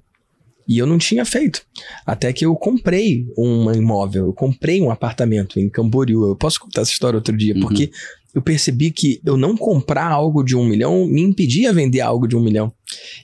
[0.66, 1.60] E eu não tinha feito.
[2.06, 6.26] Até que eu comprei um imóvel, eu comprei um apartamento em Camboriú.
[6.26, 7.60] Eu posso contar essa história outro dia, Uhum.
[7.60, 7.90] porque
[8.34, 12.34] eu percebi que eu não comprar algo de um milhão me impedia vender algo de
[12.34, 12.72] um milhão.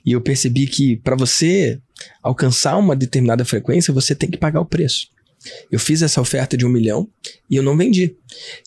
[0.05, 1.81] E eu percebi que para você
[2.23, 5.07] alcançar uma determinada frequência, você tem que pagar o preço.
[5.71, 7.09] Eu fiz essa oferta de um milhão
[7.49, 8.17] e eu não vendi.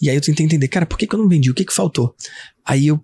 [0.02, 1.50] E aí eu tentei entender, cara, por que, que eu não vendi?
[1.50, 2.16] O que, que faltou?
[2.66, 3.04] Aí eu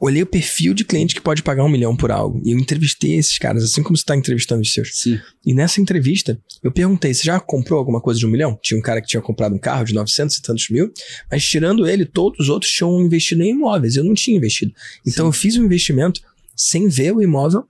[0.00, 2.40] olhei o perfil de cliente que pode pagar um milhão por algo.
[2.44, 4.94] E eu entrevistei esses caras, assim como você está entrevistando os seus.
[4.94, 5.18] Sim.
[5.44, 8.58] E nessa entrevista, eu perguntei: você já comprou alguma coisa de um milhão?
[8.62, 10.92] Tinha um cara que tinha comprado um carro de 900 e tantos mil,
[11.30, 13.96] mas tirando ele, todos os outros tinham investido em imóveis.
[13.96, 14.72] Eu não tinha investido.
[15.06, 15.28] Então Sim.
[15.28, 16.20] eu fiz um investimento
[16.56, 17.64] sem ver o imóvel,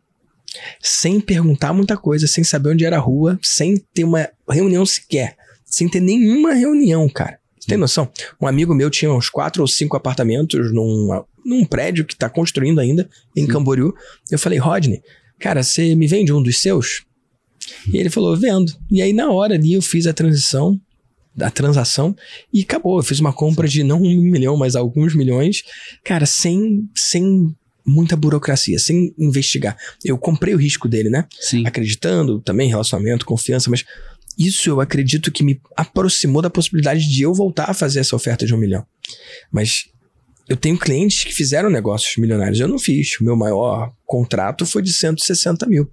[0.80, 5.37] sem perguntar muita coisa, sem saber onde era a rua, sem ter uma reunião sequer,
[5.64, 7.38] sem ter nenhuma reunião, cara.
[7.58, 8.11] Você tem noção?
[8.40, 12.80] Um amigo meu tinha uns quatro ou cinco apartamentos num, num prédio que tá construindo
[12.80, 13.48] ainda em Sim.
[13.48, 13.94] Camboriú.
[14.30, 15.02] Eu falei, Rodney,
[15.38, 17.04] cara, você me vende um dos seus?
[17.92, 18.72] E ele falou, vendo.
[18.90, 20.80] E aí, na hora ali, eu fiz a transição,
[21.38, 22.16] a transação,
[22.52, 22.98] e acabou.
[22.98, 25.62] Eu fiz uma compra de não um milhão, mas alguns milhões,
[26.04, 27.54] cara, sem, sem
[27.88, 29.77] muita burocracia, sem investigar.
[30.05, 31.27] Eu comprei o risco dele, né?
[31.40, 31.66] Sim.
[31.66, 33.85] Acreditando também, relacionamento, confiança, mas
[34.38, 38.47] isso eu acredito que me aproximou da possibilidade de eu voltar a fazer essa oferta
[38.47, 38.86] de um milhão.
[39.51, 39.86] Mas
[40.49, 42.61] eu tenho clientes que fizeram negócios milionários.
[42.61, 43.20] Eu não fiz.
[43.20, 45.91] O meu maior contrato foi de 160 mil.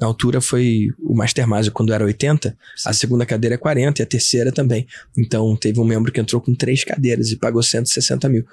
[0.00, 4.06] Na altura foi o Mastermind quando era 80, a segunda cadeira é 40 e a
[4.06, 4.86] terceira também.
[5.16, 8.46] Então teve um membro que entrou com três cadeiras e pagou 160 mil.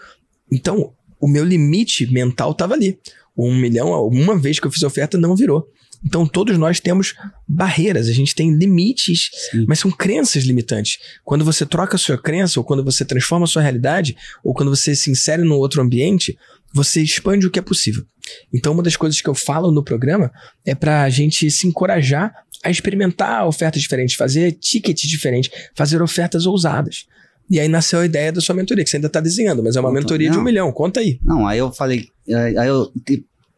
[0.51, 0.93] Então
[1.25, 2.99] o meu limite mental estava ali.
[3.35, 5.67] Um milhão, uma vez que eu fiz a oferta, não virou.
[6.05, 7.15] Então todos nós temos
[7.47, 9.65] barreiras, a gente tem limites Sim.
[9.67, 10.99] mas são crenças limitantes.
[11.23, 14.69] Quando você troca a sua crença, ou quando você transforma a sua realidade, ou quando
[14.69, 16.37] você se insere num outro ambiente,
[16.71, 18.05] você expande o que é possível.
[18.53, 20.31] Então, uma das coisas que eu falo no programa
[20.63, 27.07] é pra gente se encorajar a experimentar ofertas diferentes, fazer tickets diferentes, fazer ofertas ousadas.
[27.49, 29.79] E aí nasceu a ideia da sua mentoria, que você ainda tá desenhando, mas é
[29.79, 30.45] uma Conta- mentoria de um não.
[30.45, 30.71] milhão.
[30.71, 31.19] Conta aí.
[31.23, 32.91] Não, aí eu falei, aí eu,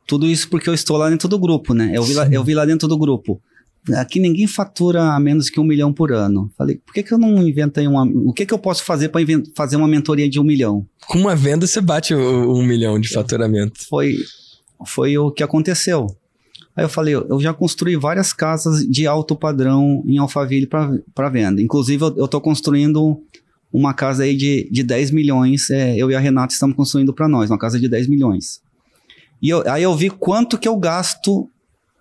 [0.05, 1.91] tudo isso porque eu estou lá dentro do grupo, né?
[1.93, 3.41] Eu vi, lá, eu vi lá dentro do grupo.
[3.95, 6.51] Aqui ninguém fatura a menos que um milhão por ano.
[6.57, 8.03] Falei, por que, que eu não invento aí uma.
[8.03, 9.21] O que, que eu posso fazer para
[9.55, 10.85] fazer uma mentoria de um milhão?
[11.07, 13.88] Com uma venda, você bate o um milhão de faturamento.
[13.88, 14.15] Foi,
[14.85, 16.07] foi o que aconteceu.
[16.75, 21.61] Aí eu falei, eu já construí várias casas de alto padrão em Alphaville para venda.
[21.61, 23.19] Inclusive, eu estou construindo
[23.78, 25.69] uma casa aí de, de 10 milhões.
[25.69, 28.59] é, eu e a Renata estamos construindo para nós, uma casa de 10 milhões.
[29.41, 31.47] E eu- aí eu vi quanto que eu gasto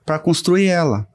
[0.05, 1.07] para construir ela.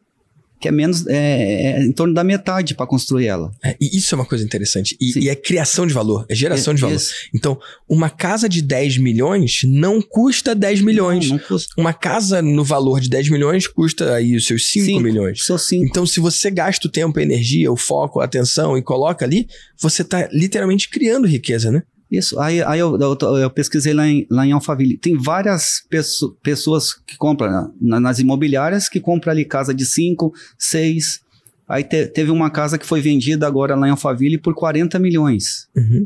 [0.62, 3.52] Que é menos, é, é em torno da metade para construir ela.
[3.64, 4.96] É, e isso é uma coisa interessante.
[5.02, 6.96] E, e é criação de valor, é geração de valor.
[6.96, 7.14] Isso.
[7.34, 7.60] Então,
[7.90, 11.30] uma casa de 10 milhões não custa 10 milhões.
[11.30, 11.74] Não, não custa.
[11.78, 15.00] Uma casa no valor de 10 milhões custa aí os seus 5 Cinco.
[15.02, 15.44] milhões.
[15.44, 15.86] Sou cinco.
[15.86, 19.48] Então, se você gasta o tempo, a energia, o foco, a atenção e coloca ali,
[19.80, 21.82] você tá literalmente criando riqueza, né?
[22.12, 24.98] Isso, aí, aí eu, eu, eu pesquisei lá em, lá em Alphaville.
[24.98, 30.34] Tem várias pesso- pessoas que compram na- nas imobiliárias que compram ali casa de 5,
[30.60, 31.22] 6.
[31.70, 35.70] Aí te- teve uma casa que foi vendida agora lá em Alphaville por 40 milhões.
[35.74, 36.06] Uhum.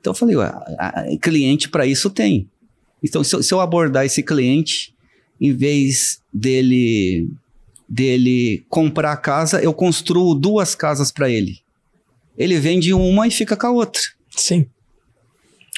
[0.00, 0.50] Então eu falei, ué,
[1.20, 2.48] cliente para isso tem.
[3.04, 4.94] Então se eu, se eu abordar esse cliente,
[5.38, 7.28] em vez dele
[7.86, 11.58] dele comprar a casa, eu construo duas casas para ele.
[12.38, 14.00] Ele vende uma e fica com a outra.
[14.34, 14.64] Sim.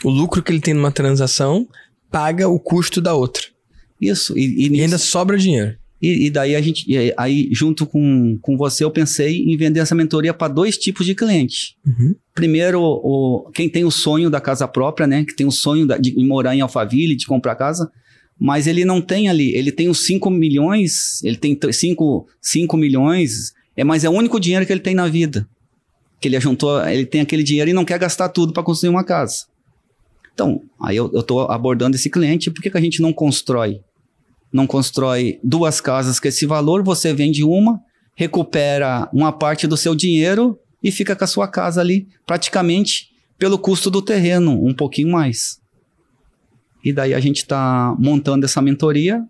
[0.02, 1.68] O lucro que ele tem numa transação
[2.10, 3.42] paga o custo da outra.
[4.00, 5.76] Isso, e, e E ainda sobra dinheiro.
[6.02, 6.84] E, e daí a gente,
[7.16, 11.14] aí- junto com, com você, eu pensei em vender essa mentoria para dois tipos de
[11.14, 11.76] cliente.
[11.86, 12.14] Uhum.
[12.34, 15.24] Primeiro, o, quem tem o sonho da casa própria, né?
[15.24, 17.90] Que tem o sonho da- de morar em Alphaville, de comprar casa,
[18.38, 23.82] mas ele não tem ali, ele tem os 5 milhões, ele tem 5 milhões, é,
[23.84, 25.48] mas é o único dinheiro que ele tem na vida.
[26.20, 29.04] Que ele juntou, ele tem aquele dinheiro e não quer gastar tudo para construir uma
[29.04, 29.46] casa.
[30.34, 33.80] Então, aí eu, tô abordando esse cliente, por que, que a gente não constrói?
[34.52, 37.80] Não constrói duas casas com esse valor, você vende uma,
[38.16, 43.58] recupera uma parte do seu dinheiro e fica com a sua casa ali, praticamente pelo
[43.58, 45.58] custo do terreno, um pouquinho mais.
[46.84, 49.24] E daí a gente está montando essa mentoria.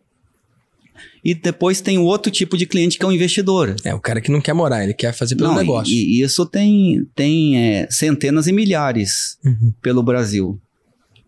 [1.25, 3.75] E depois tem o outro tipo de cliente que é o investidor.
[3.83, 5.93] É, o cara que não quer morar, ele quer fazer pelo Não, negócio.
[5.93, 9.73] E, e isso tem, tem é, centenas e milhares Uhum.
[9.81, 10.61] pelo Brasil.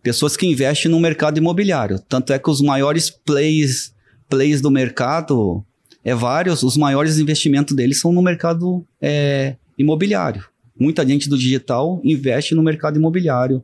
[0.07, 1.99] Pessoas que investem no mercado imobiliário.
[1.99, 3.93] Tanto é que os maiores plays,
[4.29, 5.65] plays do mercado,
[6.01, 10.45] é vários, os maiores investimentos deles são no mercado é, imobiliário.
[10.79, 13.61] Muita gente do digital investe no mercado imobiliário.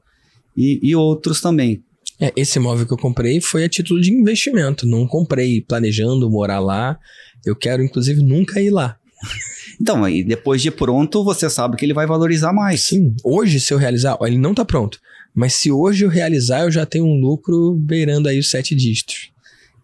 [0.58, 1.82] E, e outros também.
[2.20, 4.86] É, esse imóvel que eu comprei foi a título de investimento.
[4.86, 7.00] Não comprei planejando morar lá.
[7.46, 8.98] Eu quero, inclusive, nunca ir lá.
[9.82, 12.82] Então, aí depois de pronto, você sabe que ele vai valorizar mais.
[12.82, 15.00] Sim, hoje, se eu realizar, ó, ele não tá pronto.
[15.36, 19.32] Mas se hoje eu realizar, eu já tenho um lucro beirando aí os sete dígitos.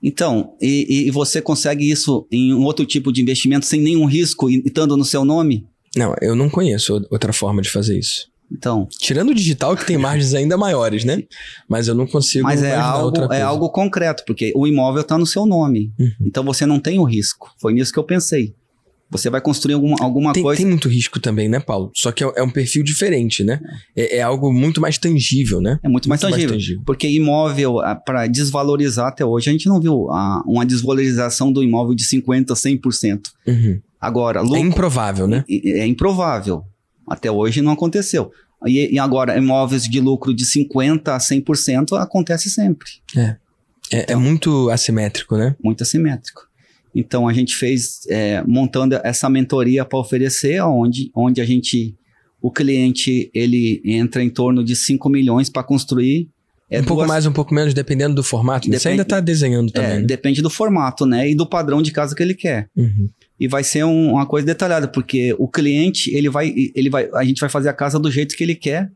[0.02, 4.50] Então, e, e- você consegue isso em um outro tipo de investimento sem nenhum risco
[4.50, 5.66] e estando no seu nome?
[5.96, 8.30] Não, eu não conheço outra forma de fazer isso.
[8.52, 11.24] Então, Tirando o digital, que tem margens ainda maiores, né?
[11.68, 15.26] Mas eu não consigo mas é algo, é algo concreto, porque o imóvel está no
[15.26, 15.92] seu nome.
[16.00, 16.12] Uhum.
[16.22, 17.54] Então você não tem o risco.
[17.60, 18.56] Foi nisso que eu pensei.
[19.12, 20.62] Você vai construir alguma, alguma Tem, coisa.
[20.62, 21.92] tem muito risco também, né, Paulo?
[21.96, 23.60] Só que é, é um perfil diferente, né?
[23.96, 25.80] É, é algo muito mais tangível, né?
[25.82, 26.56] É muito mais Muito mais tangível.
[26.56, 26.84] tangível.
[26.86, 31.96] Porque imóvel, para desvalorizar até hoje, a gente não viu ah, uma desvalorização do imóvel
[31.96, 32.46] de 50%,
[32.80, 33.22] 100%.
[33.48, 33.82] Uhum.
[34.00, 35.44] Agora, É improvável, né?
[35.50, 36.64] é, é improvável.
[37.08, 38.32] Até hoje não aconteceu.
[38.68, 42.90] E, e agora, imóveis de lucro de 50% a 100% acontece sempre.
[43.92, 45.56] É, é muito assimétrico, né?
[45.64, 46.48] muito assimétrico.
[46.96, 51.96] Então a gente fez é, montando essa mentoria para oferecer, onde, onde a gente
[52.42, 56.30] o cliente ele entra em torno de 5 milhões para construir.
[56.72, 58.70] É um pouco duas- mais, um pouco menos, dependendo do formato.
[58.70, 58.78] né?
[58.78, 60.06] Você Depende- ainda tá desenhando é, também, né?
[60.06, 61.30] depende do formato, né?
[61.30, 62.70] E do padrão de casa que ele quer.
[62.78, 63.10] Uhum.
[63.40, 67.24] E vai ser um- uma coisa detalhada, porque o cliente, ele vai, ele vai, a
[67.24, 68.90] gente vai fazer a casa do jeito que ele quer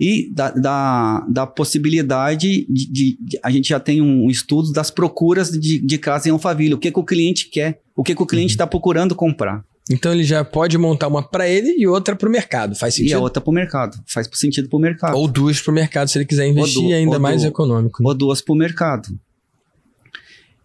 [0.00, 4.90] e da, da, da possibilidade de, de- de- A gente já tem um estudo das
[4.90, 6.72] procuras de, de casa em Alphaville.
[6.72, 8.54] O que, que o cliente quer, o que, que o cliente Uhum.
[8.54, 9.62] está procurando comprar.
[9.90, 12.74] Então ele já pode montar uma pra ele e outra pro mercado.
[12.76, 13.16] Faz E sentido?
[13.16, 13.98] a outra para o mercado.
[14.06, 15.16] Faz sentido para o mercado.
[15.16, 18.02] Ou duas pro mercado, se ele quiser investir du- ainda mais du- econômico.
[18.02, 18.08] né?
[18.08, 19.08] ou duas para o mercado.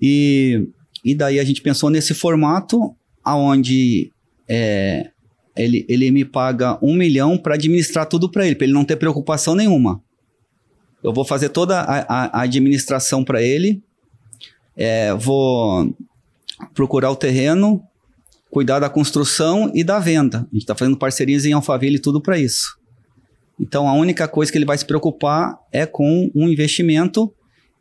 [0.01, 0.67] E,
[1.03, 4.11] e daí a gente pensou nesse formato aonde
[4.47, 5.09] é,
[5.55, 8.95] ele, ele me paga um milhão para administrar tudo para ele, para ele não ter
[8.97, 10.01] preocupação nenhuma.
[11.03, 13.81] Eu vou fazer toda a, a- administração para ele.
[14.75, 15.95] É, vou
[16.73, 17.81] procurar o terreno,
[18.49, 20.39] cuidar da construção e da venda.
[20.39, 22.77] A gente está fazendo parcerias em Alphaville e tudo para isso.
[23.59, 27.31] Então a única coisa que ele vai se preocupar é com um investimento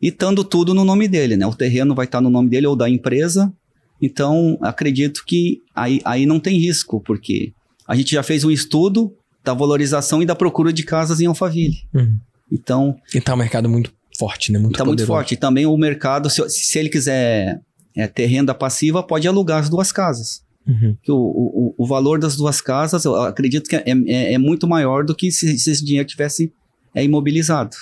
[0.00, 1.46] e estando tudo no nome dele, né?
[1.46, 3.52] O terreno vai estar no nome dele ou da empresa.
[4.00, 7.52] Então acredito que aí, aí não tem risco, porque
[7.86, 11.76] a gente já fez um estudo da valorização e da procura de casas em Alphaville.
[11.92, 12.18] Uhum.
[12.50, 12.96] Então.
[13.14, 14.58] E tá um mercado muito forte, né?
[14.58, 15.34] Muito tá muito forte.
[15.34, 17.60] E também o mercado, se, se ele quiser
[17.96, 20.42] é, ter renda passiva, pode alugar as duas casas.
[20.66, 20.96] Uhum.
[21.08, 25.04] O, o, o valor das duas casas, eu acredito que é, é, é muito maior
[25.04, 26.52] do que se, se esse dinheiro tivesse
[26.94, 27.76] é, imobilizado.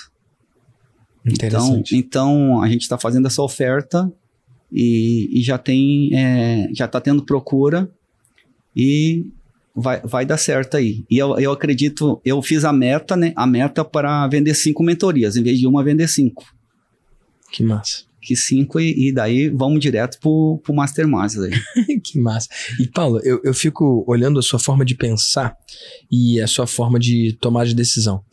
[1.25, 4.11] Então, então a gente está fazendo essa oferta
[4.69, 7.89] e, e já tem, é, já está tendo procura
[8.75, 9.27] e
[9.75, 11.03] vai, vai dar certo aí.
[11.09, 13.33] E eu, eu acredito, eu fiz a meta, né?
[13.35, 16.45] A meta para vender cinco mentorias, em vez de uma, vender cinco.
[17.51, 18.03] Que massa.
[18.21, 21.51] Que cinco, e, e daí vamos direto pro, pro Masterminds aí.
[22.03, 22.47] que massa.
[22.79, 25.55] E Paulo, eu, eu fico olhando a sua forma de pensar
[26.09, 28.23] e a sua forma de tomar de decisão.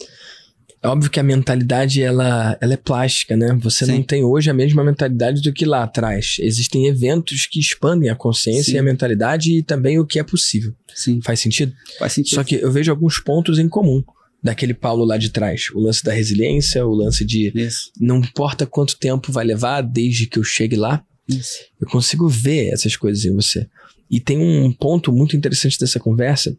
[0.82, 3.52] É óbvio que a mentalidade ela, ela é plástica, né?
[3.60, 3.92] Você Sim.
[3.92, 6.36] não tem hoje a mesma mentalidade do que lá atrás.
[6.40, 8.76] Existem eventos que expandem a consciência Sim.
[8.76, 10.74] e a mentalidade e também o que é possível.
[10.94, 11.20] Sim.
[11.22, 11.74] Faz sentido?
[11.98, 12.34] Faz sentido.
[12.34, 14.02] Só que eu vejo alguns pontos em comum
[14.42, 15.68] daquele Paulo lá de trás.
[15.74, 17.90] O lance da resiliência, o lance de Isso.
[18.00, 21.04] não importa quanto tempo vai levar desde que eu chegue lá.
[21.28, 21.58] Isso.
[21.78, 23.68] Eu consigo ver essas coisas em você.
[24.10, 26.56] E tem um ponto muito interessante dessa conversa,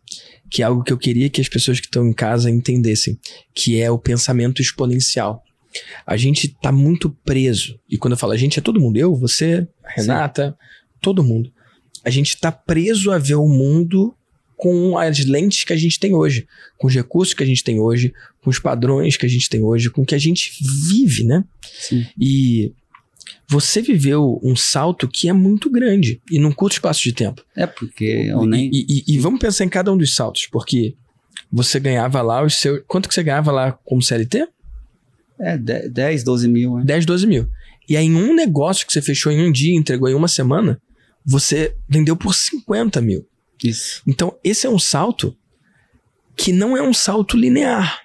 [0.49, 3.19] que é algo que eu queria que as pessoas que estão em casa entendessem,
[3.53, 5.43] que é o pensamento exponencial.
[6.05, 7.77] A gente está muito preso.
[7.89, 8.97] E quando eu falo a gente, é todo mundo.
[8.97, 10.85] Eu, você, Renata, Sim.
[11.01, 11.51] todo mundo.
[12.03, 14.15] A gente está preso a ver o mundo
[14.55, 16.47] com as lentes que a gente tem hoje,
[16.77, 19.63] com os recursos que a gente tem hoje, com os padrões que a gente tem
[19.63, 20.51] hoje, com o que a gente
[20.87, 21.43] vive, né?
[21.79, 22.05] Sim.
[22.19, 22.71] E
[23.47, 27.43] você viveu um salto que é muito grande e num curto espaço de tempo.
[27.55, 28.69] É, porque eu nem.
[28.73, 30.95] E, e, e, vamos pensar em cada um dos saltos, porque
[31.51, 32.81] você ganhava lá os seus.
[32.87, 34.47] Quanto que você ganhava lá como CLT?
[35.39, 36.77] É, 10, 12 mil.
[36.77, 36.85] Né?
[36.85, 37.47] 10, 12 mil.
[37.89, 40.79] E aí, em um negócio que você fechou em um dia, entregou em uma semana,
[41.25, 43.27] você vendeu por 50 mil.
[43.63, 44.01] Isso.
[44.07, 45.35] Então, esse é um salto
[46.35, 47.99] que não é um salto linear.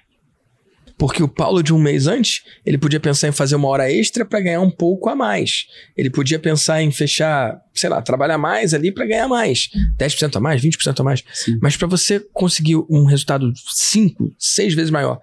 [0.97, 4.25] Porque o Paulo de um mês antes, ele podia pensar em fazer uma hora extra
[4.25, 5.67] para ganhar um pouco a mais.
[5.95, 9.69] Ele podia pensar em fechar, sei lá, trabalhar mais ali para ganhar mais.
[9.99, 11.23] 10% a mais, 20% a mais.
[11.31, 11.59] Sim.
[11.61, 15.19] Mas para você conseguir um resultado 5, 6 vezes maior,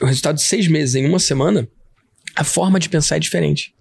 [0.00, 1.68] o resultado de 6 meses em uma semana,
[2.36, 3.74] a forma de pensar é diferente.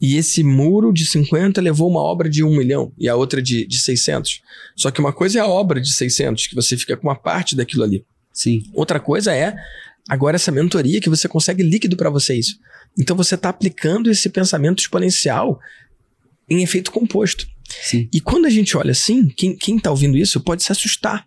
[0.00, 3.66] E esse muro de 50 levou uma obra de 1 milhão e a outra de,
[3.66, 4.42] de 600.
[4.76, 7.54] Só que uma coisa é a obra de 600, que você fica com uma parte
[7.56, 8.04] daquilo ali.
[8.32, 8.62] Sim.
[8.72, 9.56] Outra coisa é
[10.08, 12.58] Agora, essa mentoria que você consegue líquido para você isso.
[12.98, 15.60] Então, você está aplicando esse pensamento exponencial
[16.48, 17.46] em efeito composto.
[17.68, 18.08] Sim.
[18.12, 21.26] E quando a gente olha assim, quem, quem tá ouvindo isso pode se assustar.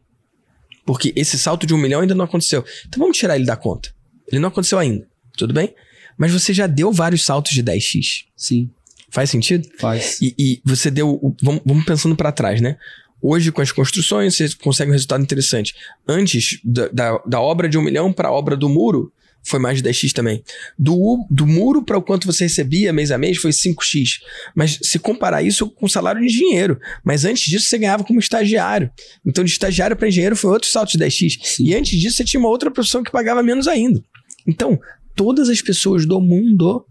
[0.85, 2.65] Porque esse salto de um milhão ainda não aconteceu.
[2.87, 3.93] Então vamos tirar ele da conta.
[4.27, 5.07] Ele não aconteceu ainda.
[5.37, 5.73] Tudo bem?
[6.17, 8.25] Mas você já deu vários saltos de 10x.
[8.35, 8.69] Sim.
[9.09, 9.67] Faz sentido?
[9.77, 10.19] Faz.
[10.21, 11.35] E, e você deu.
[11.41, 12.77] Vamos, vamos pensando para trás, né?
[13.21, 15.75] Hoje, com as construções, você consegue um resultado interessante.
[16.07, 19.11] Antes da, da, da obra de um milhão para a obra do muro,
[19.43, 20.43] foi mais de 10x também.
[20.77, 24.19] Do, do muro para o quanto você recebia mês a mês foi 5x.
[24.55, 26.79] Mas se comparar isso com salário de engenheiro.
[27.03, 28.91] Mas antes disso você ganhava como estagiário.
[29.25, 31.39] Então de estagiário para engenheiro foi outro salto de 10x.
[31.43, 31.65] Sim.
[31.65, 34.01] E antes disso você tinha uma outra profissão que pagava menos ainda.
[34.47, 34.79] Então,
[35.15, 36.85] todas as pessoas do mundo,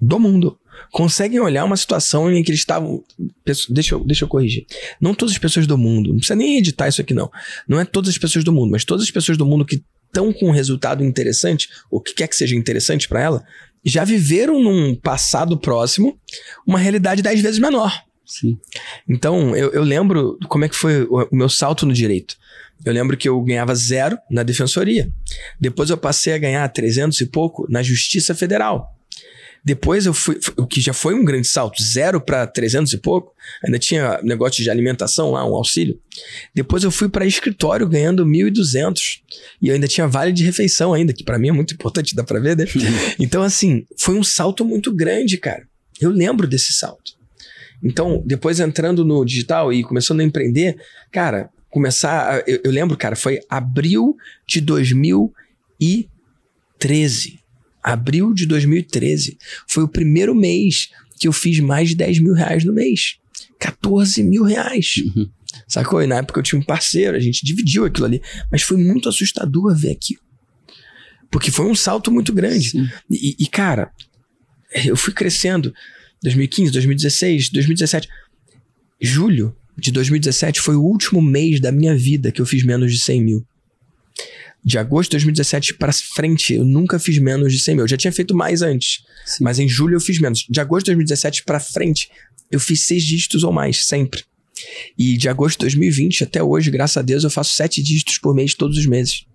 [0.00, 0.58] do mundo,
[0.92, 3.02] conseguem olhar uma situação em que eles estavam.
[3.70, 4.66] Deixa eu, deixa eu corrigir.
[5.00, 7.30] Não todas as pessoas do mundo, não precisa nem editar isso aqui, não.
[7.68, 10.32] Não é todas as pessoas do mundo, mas todas as pessoas do mundo que estão
[10.32, 13.44] com um resultado interessante, ou que quer que seja interessante para ela,
[13.84, 16.18] já viveram num passado próximo
[16.66, 17.92] uma realidade dez vezes menor.
[18.24, 18.58] Sim.
[19.08, 22.36] Então, eu, eu lembro como é que foi o, o meu salto no direito.
[22.84, 25.10] Eu lembro que eu ganhava zero na defensoria.
[25.60, 28.94] Depois eu passei a ganhar 300 e pouco na Justiça Federal.
[29.64, 33.32] Depois eu fui, o que já foi um grande salto, zero para 300 e pouco,
[33.64, 35.98] ainda tinha negócio de alimentação lá, um auxílio.
[36.54, 39.22] Depois eu fui para escritório ganhando 1.200
[39.62, 42.22] e eu ainda tinha vale de refeição ainda, que para mim é muito importante, dá
[42.22, 42.66] para ver, né?
[43.18, 45.66] então assim, foi um salto muito grande, cara.
[45.98, 47.14] Eu lembro desse salto.
[47.82, 50.76] Então, depois entrando no digital e começando a empreender,
[51.10, 54.14] cara, começar, eu, eu lembro, cara, foi abril
[54.46, 57.43] de 2013
[57.84, 59.36] abril de 2013,
[59.68, 60.88] foi o primeiro mês
[61.20, 63.18] que eu fiz mais de 10 mil reais no mês.
[63.58, 65.02] 14 mil reais.
[65.04, 65.28] Uhum.
[65.68, 66.02] Sacou?
[66.02, 68.22] E na época eu tinha um parceiro, a gente dividiu aquilo ali.
[68.50, 70.20] Mas foi muito assustador ver aquilo.
[71.30, 72.72] Porque foi um salto muito grande.
[73.10, 73.90] E, e, cara,
[74.84, 75.74] eu fui crescendo.
[76.22, 78.08] 2015, 2016, 2017.
[79.00, 83.00] Julho de 2017 foi o último mês da minha vida que eu fiz menos de
[83.00, 83.46] 100 mil.
[84.64, 87.84] De agosto de 2017 para frente, eu nunca fiz menos de 100 mil.
[87.84, 89.44] Eu já tinha feito mais antes, Sim.
[89.44, 90.46] mas em julho eu fiz menos.
[90.48, 92.08] De agosto de 2017 para frente,
[92.50, 94.24] eu fiz seis dígitos ou mais, sempre.
[94.96, 98.34] E de agosto de 2020 até hoje, graças a Deus, eu faço sete dígitos por
[98.34, 99.26] mês todos os meses.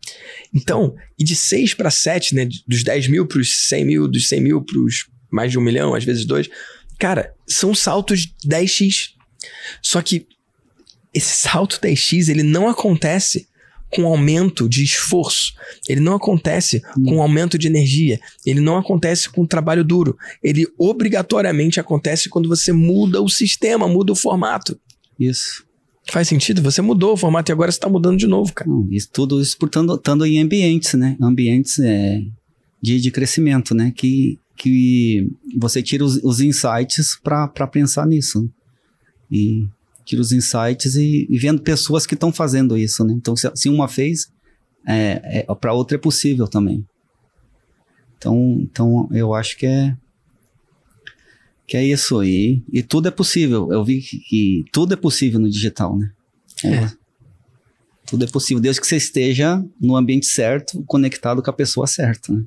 [0.54, 2.48] Então, e de 6 para 7, né?
[2.68, 5.62] Dos 10 mil para os 100 mil, dos 100 mil para os mais de um
[5.62, 6.50] milhão, às vezes dois.
[6.98, 9.12] Cara, são saltos de 10x.
[9.82, 10.28] Só que
[11.14, 13.48] esse salto 10x, ele não acontece
[13.92, 15.54] com aumento de esforço.
[15.88, 18.20] Ele não acontece com aumento de energia.
[18.46, 20.18] Ele não acontece com trabalho duro.
[20.44, 24.80] Ele obrigatoriamente acontece quando você muda o sistema, muda o formato.
[25.20, 25.66] Isso.
[26.12, 26.62] Faz sentido?
[26.62, 28.70] Você mudou o formato e agora você está mudando de novo, cara.
[28.70, 31.16] Não, isso tudo isso por estando, em ambientes, né?
[31.22, 32.22] Ambientes é,
[32.82, 33.94] de, de crescimento, né?
[33.96, 35.28] Que, que
[35.60, 38.50] você tira os, os insights para pensar nisso.
[39.32, 39.68] E
[40.10, 43.14] tira os insights e, e vendo pessoas que estão fazendo isso, né?
[43.14, 44.32] Então, se, se uma fez,
[44.88, 46.84] é, é, para outra é possível também.
[48.18, 49.95] Então, então eu acho que é
[51.68, 52.64] que é isso aí.
[52.74, 53.72] E tudo é possível.
[53.72, 56.12] Eu vi que, que tudo é possível no digital, né?
[56.64, 56.91] É.
[58.07, 62.34] Tudo é possível, desde que você esteja no ambiente certo, conectado com a pessoa certa,
[62.34, 62.43] né?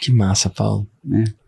[0.00, 0.86] Que massa, Paulo.
[1.12, 1.41] É.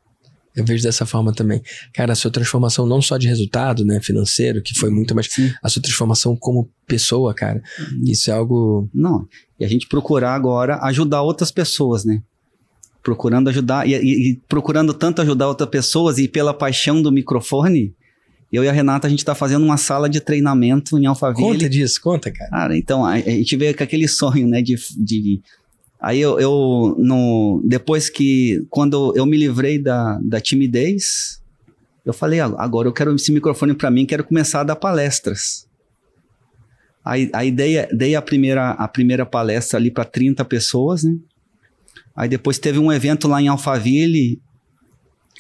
[0.57, 1.61] Eu vejo dessa forma também.
[1.93, 5.53] Cara, a sua transformação não só de resultado, né, financeiro, que foi muito, mas Sim.
[5.63, 7.61] a sua transformação como pessoa, cara.
[8.05, 8.89] Isso é algo.
[8.95, 9.27] Não.
[9.59, 12.23] E a gente procurar agora ajudar outras pessoas, né?
[13.03, 17.93] Procurando ajudar, e, e- e procurando tanto ajudar outras pessoas e pela paixão do microfone,
[18.53, 21.43] eu e a Renata, a gente tá fazendo uma sala de treinamento em Alphaville.
[21.49, 22.51] Conta disso, conta, cara.
[22.51, 24.77] Cara, então, a, a gente veio com aquele sonho, né, de...
[24.97, 25.41] de
[26.05, 31.41] aí eu, eu no, depois que, quando eu me livrei da, da timidez,
[32.05, 35.67] eu falei, "Ah, agora eu quero esse microfone para mim, quero começar a dar palestras.
[37.03, 41.17] Aí, aí dei, dei a, primeira, a primeira palestra ali para 30 pessoas, né?
[42.15, 44.41] Aí depois teve um evento lá em Alphaville,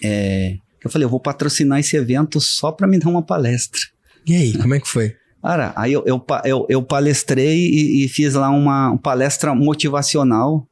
[0.02, 3.80] é, eu falei, eu vou patrocinar esse evento só para me dar uma palestra.
[4.26, 5.14] E aí, como é que foi?
[5.45, 10.66] Cara, aí eu, eu, eu, eu palestrei e, e fiz lá uma, uma palestra motivacional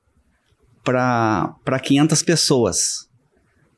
[0.82, 3.06] para 500 pessoas.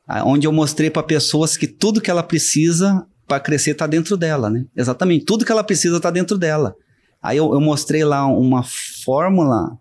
[0.07, 4.17] Ah, Onde eu mostrei para pessoas que tudo que ela precisa para crescer está dentro
[4.17, 4.67] dela, né?
[4.77, 6.77] Exatamente, tudo que ela precisa está dentro dela.
[7.21, 8.63] Aí eu, eu mostrei lá uma
[9.05, 9.77] fórmula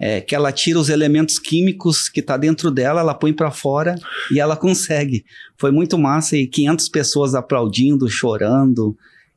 [0.00, 3.94] é, que ela tira os elementos químicos que está dentro dela, ela põe para fora
[4.32, 5.24] e ela consegue.
[5.56, 8.96] Foi muito massa e 500 pessoas aplaudindo, chorando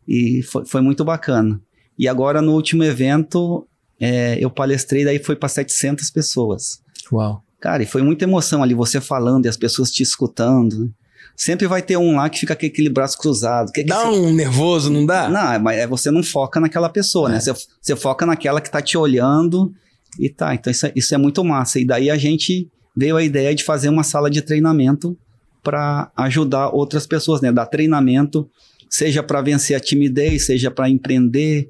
[0.10, 1.62] e foi, foi muito bacana.
[1.98, 3.68] E agora no último evento
[4.00, 6.82] é, eu palestrei, daí foi para 700 pessoas.
[7.12, 7.44] Uau.
[7.62, 10.86] Cara, e foi muita emoção ali, você falando e as pessoas te escutando.
[10.86, 10.90] né?
[11.36, 13.72] Sempre vai ter um lá que fica com aquele braço cruzado.
[13.72, 15.30] Que que Dá esse- um nervoso, não dá?
[15.30, 17.34] Não, mas é- você não foca naquela pessoa, É.
[17.34, 17.40] né?
[17.40, 19.72] Você, você foca naquela que tá te olhando
[20.20, 20.54] e tá.
[20.56, 21.80] Então isso é, isso é muito massa.
[21.80, 25.18] E daí a gente veio a ideia de fazer uma sala de treinamento
[25.64, 27.52] para ajudar outras pessoas, né?
[27.52, 28.50] Dar treinamento,
[28.90, 31.70] seja para vencer a timidez, seja para empreender,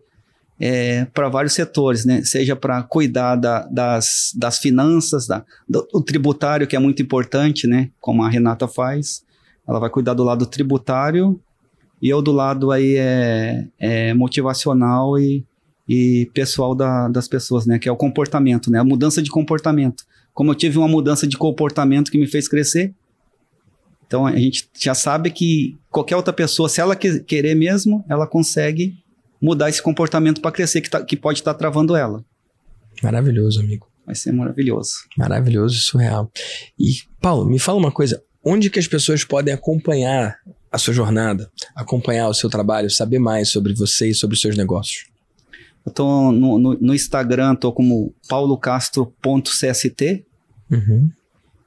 [1.13, 2.22] para vários setores, né?
[2.24, 7.65] Seja para cuidar da- das, das finanças, da, do, do tributário, que é muito importante,
[7.67, 7.89] né?
[7.99, 9.24] Como a Renata faz.
[9.67, 11.39] Ela vai cuidar do lado tributário
[12.01, 15.45] e eu do lado aí é, é motivacional e,
[15.88, 17.80] e pessoal da- das pessoas, né?
[17.80, 18.80] Que é o comportamento, né?
[18.80, 20.03] A mudança de comportamento.
[20.34, 22.93] Como eu tive uma mudança de comportamento que me fez crescer,
[24.10, 28.26] então a gente já sabe que qualquer outra pessoa, se ela que- querer mesmo, ela
[28.26, 28.95] consegue
[29.39, 32.26] mudar esse comportamento para crescer, que, tá- que pode estar travando ela.
[33.03, 33.88] Maravilhoso, amigo.
[34.03, 34.91] Vai ser maravilhoso.
[35.16, 36.32] Maravilhoso e surreal.
[36.80, 38.20] E, Paulo, me fala uma coisa.
[38.43, 40.38] Onde que as pessoas podem acompanhar
[40.72, 44.57] a sua jornada, acompanhar o seu trabalho, saber mais sobre você e sobre os seus
[44.57, 45.05] negócios?
[45.86, 50.26] Eu tô no, no, no Instagram, tô como paulocastro.cst,
[50.72, 51.10] Uhum.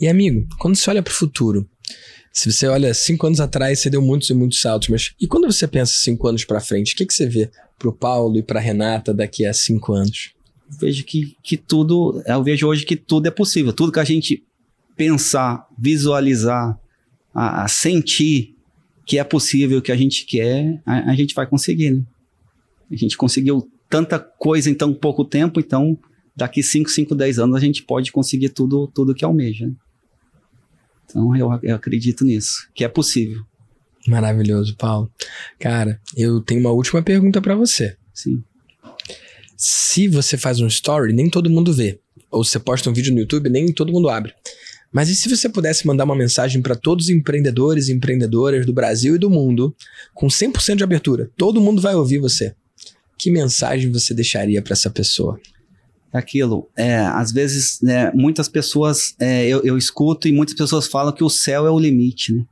[0.00, 1.68] E, amigo, quando você olha para o futuro,
[2.32, 5.50] se você olha cinco anos atrás, você deu muitos e muitos saltos, mas e quando
[5.50, 8.60] você pensa cinco anos para frente, o que, que você vê pro Paulo e pra
[8.60, 10.34] Renata daqui a cinco anos?
[10.80, 13.72] vejo que, que tudo, eu vejo hoje que tudo é possível.
[13.72, 14.42] Tudo que a gente
[14.96, 16.78] pensar, visualizar,
[17.34, 18.54] a, a sentir
[19.04, 22.02] que é possível, que a gente quer, a, a gente vai conseguir, né?
[22.90, 25.98] A gente conseguiu tanta coisa em tão pouco tempo, então
[26.36, 29.66] daqui 5, 5, 10 anos a gente pode conseguir tudo, tudo que almeja.
[29.66, 29.72] Né?
[31.12, 33.42] Então eu, eu acredito nisso, que é possível.
[34.08, 35.10] Maravilhoso, Paulo.
[35.60, 37.96] Cara, eu tenho uma última pergunta para você.
[38.12, 38.42] Sim.
[39.56, 42.00] Se você faz um story, nem todo mundo vê.
[42.30, 44.34] Ou você posta um vídeo no YouTube, nem todo mundo abre.
[44.90, 48.72] Mas e se você pudesse mandar uma mensagem para todos os empreendedores e empreendedoras do
[48.72, 49.74] Brasil e do mundo,
[50.14, 51.30] com 100% de abertura?
[51.36, 52.54] Todo mundo vai ouvir você.
[53.16, 55.40] Que mensagem você deixaria para essa pessoa?
[56.12, 61.12] Aquilo, é, às vezes, né, muitas pessoas, é, eu, eu escuto e muitas pessoas falam
[61.12, 62.44] que o céu é o limite, né?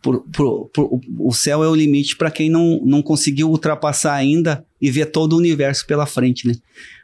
[0.00, 4.64] Por, por, por, o céu é o limite para quem não, não conseguiu ultrapassar ainda
[4.80, 6.54] e ver todo o universo pela frente, né?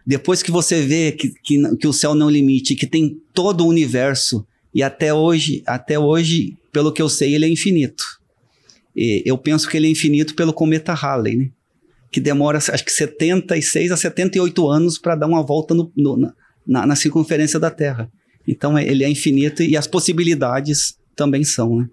[0.06, 3.20] Depois que você vê que, que, que o céu não é o limite, que tem
[3.34, 8.04] todo o universo e até hoje, até hoje, pelo que eu sei, ele é infinito.
[8.94, 11.50] E eu penso que ele é infinito pelo cometa Halley, né?
[12.16, 16.32] Que demora acho que 76 a 78 anos para dar uma volta no, no,
[16.66, 18.10] na, na circunferência da Terra.
[18.48, 21.86] Então ele é infinito e as possibilidades também são, né?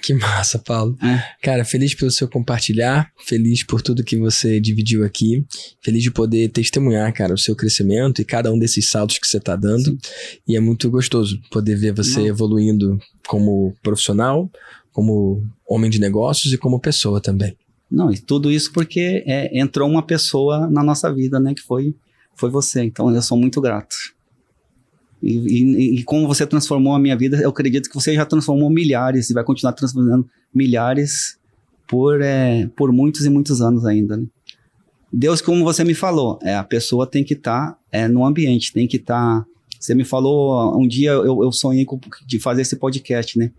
[0.00, 0.96] Que massa, Paulo.
[1.02, 1.24] É.
[1.42, 5.44] Cara, feliz pelo seu compartilhar, feliz por tudo que você dividiu aqui,
[5.82, 9.38] feliz de poder testemunhar, cara, o seu crescimento e cada um desses saltos que você
[9.38, 9.86] está dando.
[9.86, 9.98] Sim.
[10.46, 12.26] E é muito gostoso poder ver você Não.
[12.28, 14.48] evoluindo como profissional,
[14.92, 17.56] como homem de negócios e como pessoa também.
[17.92, 21.94] Não, e tudo isso porque é, entrou uma pessoa na nossa vida, né, que foi,
[22.34, 22.82] foi você.
[22.82, 23.94] Então eu sou muito grato.
[25.22, 28.70] E, e, e, como você transformou a minha vida, eu acredito que você já transformou
[28.70, 31.38] milhares e vai continuar transformando milhares
[31.86, 34.16] por, é, por muitos e muitos anos ainda.
[34.16, 34.26] Né?
[35.12, 38.72] Deus, como você me falou, é, a pessoa tem que estar tá, é, no ambiente,
[38.72, 39.42] tem que estar.
[39.42, 39.46] Tá,
[39.78, 43.52] você me falou, um dia eu, eu sonhei com, de fazer esse podcast, né?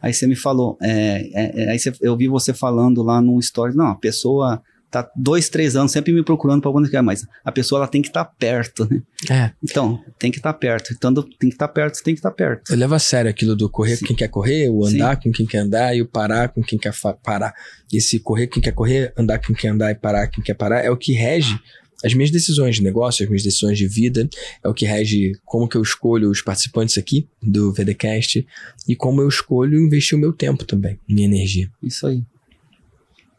[0.00, 3.38] Aí você me falou, é, é, é aí você, eu vi você falando lá no
[3.40, 7.26] story, não, a pessoa tá dois, três anos sempre me procurando para onde quer, mas
[7.44, 9.02] a pessoa ela tem que estar tá perto, né?
[9.30, 9.50] É.
[9.62, 10.94] Então, tem que estar tá perto.
[10.94, 12.72] Então, tem que estar tá perto, tem que estar tá perto.
[12.72, 14.00] Eu levo a sério aquilo do correr Sim.
[14.00, 15.22] com quem quer correr, o andar Sim.
[15.22, 17.54] com quem quer andar e o parar com quem quer parar.
[17.92, 20.44] Esse correr com quem quer correr, andar com quem quer andar e parar com quem
[20.44, 21.58] quer parar é o que rege
[22.04, 24.28] as minhas decisões de negócio, as minhas decisões de vida,
[24.62, 28.46] é o que rege como que eu escolho os participantes aqui do VDcast
[28.86, 31.70] e como eu escolho investir o meu tempo também, minha energia.
[31.82, 32.22] Isso aí.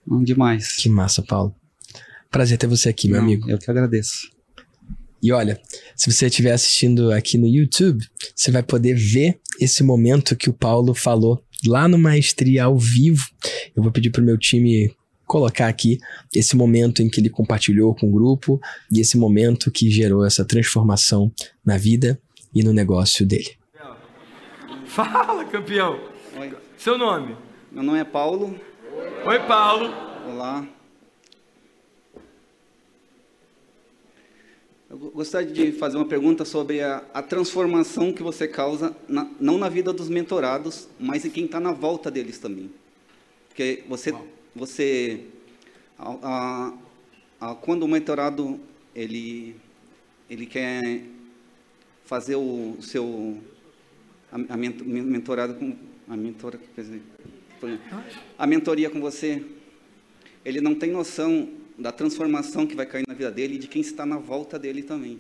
[0.05, 0.76] Bom demais.
[0.76, 1.55] Que massa, Paulo.
[2.32, 3.49] Prazer ter você aqui, meu Não, amigo.
[3.49, 4.30] Eu que agradeço.
[5.22, 5.60] E olha,
[5.95, 8.05] se você estiver assistindo aqui no YouTube,
[8.36, 13.26] você vai poder ver esse momento que o Paulo falou lá no Maestria ao vivo.
[13.76, 14.93] Eu vou pedir para o meu time
[15.30, 15.99] colocar aqui
[16.34, 18.59] esse momento em que ele compartilhou com o grupo
[18.91, 21.32] e esse momento que gerou essa transformação
[21.63, 22.19] na vida
[22.53, 23.51] e no negócio dele.
[24.88, 25.99] Fala, campeão.
[26.36, 26.57] Oi.
[26.80, 27.38] Seu nome?
[27.71, 28.59] Meu nome é Paulo.
[29.23, 29.93] Oi, Paulo.
[30.27, 30.67] Olá.
[34.89, 39.59] Eu gostaria de fazer uma pergunta sobre a, a transformação que você causa, na, não
[39.59, 42.71] na vida dos mentorados, mas em quem está na volta deles também.
[43.47, 44.11] Porque você,
[44.60, 45.26] você
[45.97, 46.74] a,
[47.39, 48.60] a, quando o mentorado
[48.93, 49.55] ele,
[50.30, 51.03] ele quer
[52.03, 53.38] fazer o, o seu
[54.32, 55.76] a, a mentorado com
[56.07, 56.60] a mentora,
[58.38, 59.45] a mentoria com você,
[60.43, 63.82] ele não tem noção da transformação que vai cair na vida dele e de quem
[63.82, 65.20] está na volta dele também.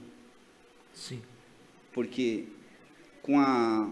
[0.93, 1.21] Sim.
[1.93, 2.45] Porque
[3.21, 3.89] com a,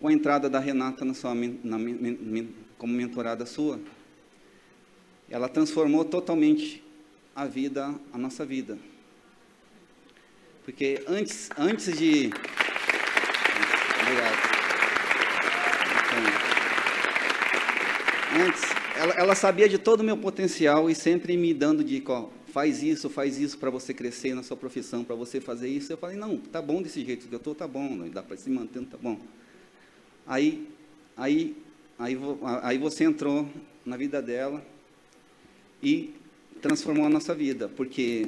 [0.00, 1.76] com a entrada da Renata na sua, na,
[2.78, 3.78] como mentorada sua,
[5.30, 6.82] ela transformou totalmente
[7.34, 8.76] a vida, a nossa vida.
[10.64, 12.30] Porque antes, antes de.
[14.02, 14.50] Obrigado.
[18.40, 18.62] antes,
[18.96, 22.82] ela, ela, sabia de todo o meu potencial e sempre me dando dica, ó, faz
[22.82, 25.92] isso, faz isso para você crescer na sua profissão, para você fazer isso.
[25.92, 28.36] Eu falei, não, tá bom desse jeito que eu tô, tá bom, não dá para
[28.36, 29.18] se manter, tá bom.
[30.26, 30.68] Aí,
[31.16, 31.56] aí,
[31.98, 32.18] aí,
[32.62, 33.48] aí você entrou
[33.84, 34.62] na vida dela
[35.82, 36.14] e
[36.60, 38.26] transformou a nossa vida, porque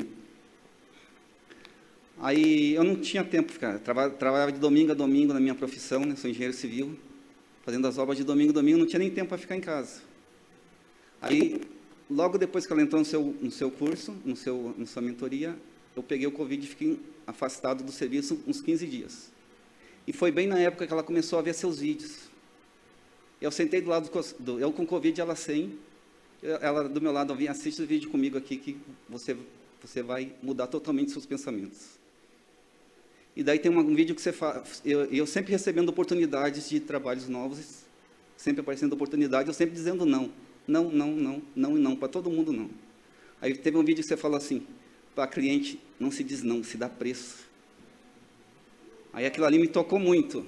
[2.19, 6.05] aí eu não tinha tempo ficar, trabalhava, trabalhava de domingo a domingo na minha profissão,
[6.05, 6.99] né, sou engenheiro civil,
[7.63, 10.03] fazendo as obras de domingo a domingo, não tinha nem tempo para ficar em casa.
[11.21, 11.61] Aí,
[12.11, 15.57] logo depois que ela entrou no seu, no seu curso, no seu, na sua mentoria,
[15.95, 19.31] eu peguei o Covid e fiquei afastado do serviço uns 15 dias.
[20.07, 22.31] E foi bem na época que ela começou a ver seus vídeos.
[23.41, 25.79] Eu sentei do lado do, eu com Covid, ela sem,
[26.43, 28.77] ela do meu lado, vinha assiste o vídeo comigo aqui que
[29.09, 29.37] você
[29.83, 31.99] você vai mudar totalmente seus pensamentos.
[33.35, 34.81] E daí tem um vídeo que você faz.
[34.85, 37.85] Eu, eu sempre recebendo oportunidades de trabalhos novos,
[38.37, 40.31] sempre aparecendo oportunidades, eu sempre dizendo não.
[40.67, 42.71] Não, não, não, não e não, para todo mundo não.
[43.41, 44.65] Aí teve um vídeo que você falou assim,
[45.15, 47.51] para cliente, não se diz não, se dá preço.
[49.13, 50.47] Aí aquilo ali me tocou muito.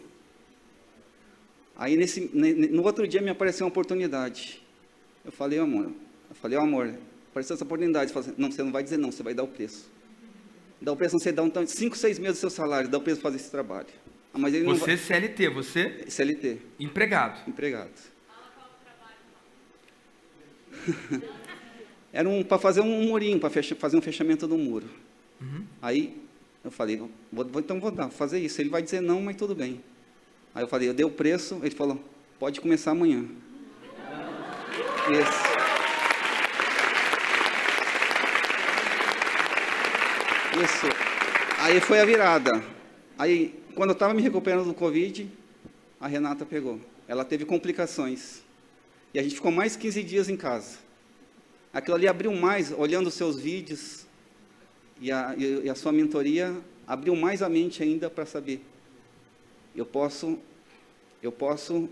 [1.77, 4.64] Aí nesse, no outro dia me apareceu uma oportunidade.
[5.25, 5.87] Eu falei, amor,
[6.29, 6.95] eu falei, oh, amor,
[7.31, 8.13] apareceu essa oportunidade.
[8.13, 9.91] Falei, assim, não, você não vai dizer não, você vai dar o preço.
[10.81, 13.21] Dá o preço, você dá um, cinco, seis meses do seu salário, dá o preço
[13.21, 13.89] para fazer esse trabalho.
[14.35, 14.97] Ah, mas ele você vai...
[14.97, 16.05] CLT, você?
[16.09, 16.59] CLT.
[16.79, 17.49] Empregado.
[17.49, 17.91] Empregado.
[22.13, 24.89] Era um, para fazer um murinho, para fazer um fechamento do muro.
[25.41, 25.65] Uhum.
[25.81, 26.21] Aí
[26.63, 28.61] eu falei, vou, vou, então vou dar, fazer isso.
[28.61, 29.81] Ele vai dizer não, mas tudo bem.
[30.55, 32.03] Aí eu falei, eu dei o preço, ele falou,
[32.39, 33.25] pode começar amanhã.
[35.11, 35.55] Isso.
[40.65, 40.87] Isso.
[41.59, 42.65] Aí foi a virada.
[43.19, 45.31] Aí, quando eu estava me recuperando do Covid,
[46.01, 46.81] a Renata pegou.
[47.07, 48.43] Ela teve complicações.
[49.13, 50.79] E a gente ficou mais 15 dias em casa.
[51.73, 54.07] Aquilo ali abriu mais, olhando os seus vídeos
[55.01, 58.65] e a, e a sua mentoria, abriu mais a mente ainda para saber.
[59.77, 60.39] Eu posso,
[61.23, 61.91] eu posso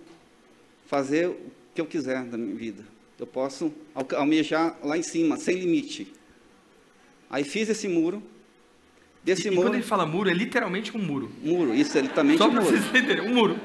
[0.87, 2.85] fazer o que eu quiser da minha vida.
[3.23, 3.73] Eu posso
[4.17, 6.13] almejar lá em cima, sem limite.
[7.31, 8.21] Aí fiz esse muro,
[9.23, 9.61] Desse e, muro.
[9.61, 11.31] E quando ele fala muro, é literalmente um muro.
[11.41, 13.57] Muro, isso, ele também Só um para vocês entenderem, um muro.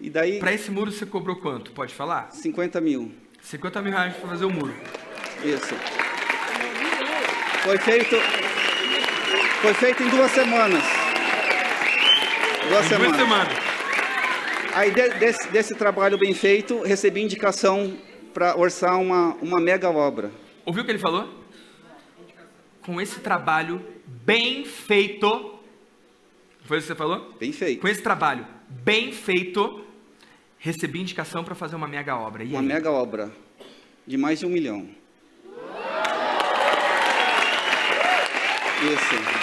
[0.00, 0.38] e daí.
[0.38, 1.70] Para esse muro você cobrou quanto?
[1.72, 2.30] Pode falar?
[2.30, 3.12] 50 mil.
[3.42, 4.74] 50 mil reais para fazer o muro.
[5.44, 5.74] Isso.
[7.62, 8.16] Foi feito.
[9.60, 10.82] Foi feito em duas semanas.
[12.70, 13.16] Duas em semanas.
[13.18, 13.69] Duas semanas.
[14.74, 17.96] Aí de, desse, desse trabalho bem feito, recebi indicação
[18.32, 20.30] para orçar uma, uma mega obra.
[20.64, 21.40] Ouviu o que ele falou?
[22.82, 25.58] com esse trabalho bem feito.
[26.64, 27.34] Foi isso que você falou?
[27.38, 27.80] Bem feito.
[27.80, 29.84] Com esse trabalho bem feito,
[30.58, 32.42] recebi indicação para fazer uma mega obra.
[32.42, 32.66] E uma aí?
[32.66, 33.30] mega obra
[34.06, 34.88] de mais de um milhão.
[38.82, 39.39] Isso.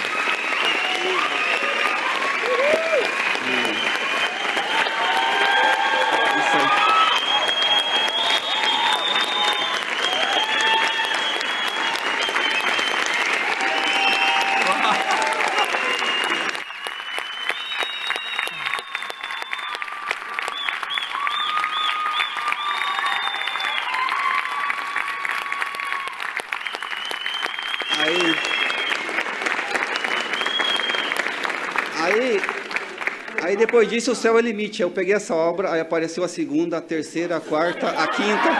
[33.78, 34.82] Depois disso, o céu é limite.
[34.82, 38.50] Eu peguei essa obra, aí apareceu a segunda, a terceira, a quarta, a quinta,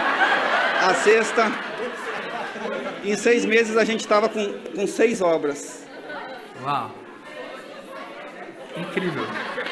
[0.81, 1.51] a sexta.
[3.03, 5.83] Em seis meses a gente estava com, com seis obras.
[6.63, 6.95] Uau!
[8.77, 9.23] Incrível.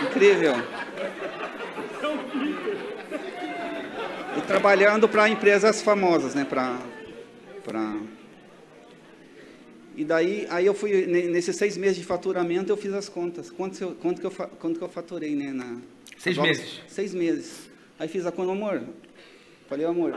[0.02, 0.56] Incrível.
[4.36, 6.44] E trabalhando para empresas famosas, né?
[6.44, 6.78] Para
[9.98, 13.50] e daí, aí eu fui, nesses seis meses de faturamento, eu fiz as contas.
[13.50, 15.52] Quanto, eu, quanto, que, eu, quanto que eu faturei, né?
[15.52, 15.82] Na,
[16.20, 16.82] seis meses?
[16.88, 17.68] Seis meses.
[17.98, 18.84] Aí fiz a conta, amor.
[19.68, 20.16] Falei, amor,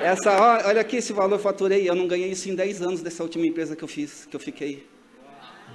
[0.00, 1.90] essa, olha aqui esse valor eu faturei.
[1.90, 4.40] Eu não ganhei isso em dez anos dessa última empresa que eu fiz, que eu
[4.40, 4.86] fiquei.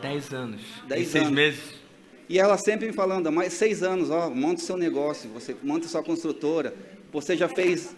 [0.02, 0.62] Dez anos.
[0.88, 1.36] Dez em seis anos.
[1.36, 1.82] meses.
[2.30, 5.86] E ela sempre me falando, mais seis anos, ó, monta o seu negócio, você monta
[5.90, 6.74] sua construtora,
[7.12, 7.94] você já fez.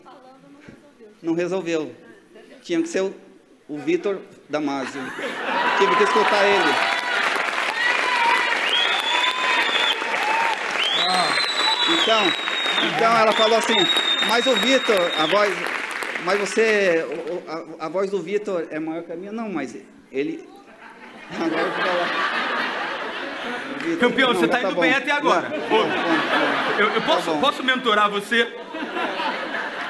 [1.21, 1.93] Não resolveu.
[2.63, 3.13] Tinha que ser
[3.67, 4.19] o Vitor
[4.53, 5.01] Damasio.
[5.79, 6.73] Tive que escutar ele.
[11.89, 12.21] Então,
[12.87, 13.75] então ela falou assim,
[14.27, 15.53] mas o Vitor, a voz,
[16.23, 17.03] mas você,
[17.79, 19.31] a, a voz do Vitor é maior que a minha?
[19.31, 19.75] Não, mas
[20.11, 20.47] ele.
[21.33, 22.33] Agora eu vou falar.
[23.99, 24.81] Campeão, não, você está tá indo bom.
[24.81, 25.49] bem até agora.
[25.49, 28.53] Não, não, eu, eu, posso, tá posso mentorar você?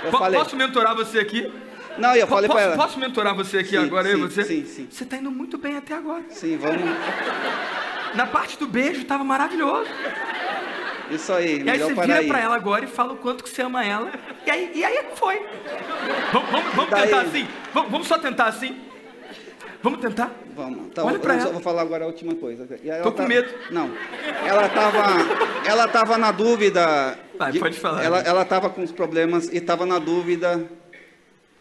[0.03, 1.51] Eu posso mentorar você aqui?
[1.97, 2.75] Não, eu falei para ela.
[2.75, 4.43] Posso mentorar você aqui sim, agora, sim, eu você?
[4.43, 4.87] Sim, sim.
[4.89, 6.23] Você está indo muito bem até agora.
[6.29, 6.81] Sim, vamos.
[8.15, 9.89] Na parte do beijo estava maravilhoso.
[11.09, 13.61] Isso aí, E aí você vira para ela agora e fala o quanto que você
[13.61, 14.11] ama ela.
[14.45, 15.45] E aí, e aí foi.
[16.31, 17.47] Vamos, vamos, vamos tentar assim?
[17.73, 18.77] Vamos, vamos, só tentar assim?
[19.81, 20.31] Vamos tentar?
[20.55, 20.87] Vamos.
[20.87, 21.43] Então, Olha para ela.
[21.43, 22.65] Só vou falar agora a última coisa.
[23.03, 23.27] Tô com tá...
[23.27, 23.49] medo.
[23.69, 23.91] Não.
[24.45, 24.99] Ela estava
[25.65, 27.17] ela tava na dúvida.
[27.37, 27.59] Vai, de...
[27.59, 28.03] pode falar.
[28.03, 30.65] Ela, ela tava com os problemas e estava na dúvida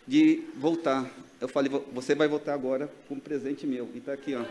[0.06, 1.06] de voltar.
[1.40, 3.88] Eu falei, você vai voltar agora com um presente meu.
[3.94, 4.42] E está aqui, ó.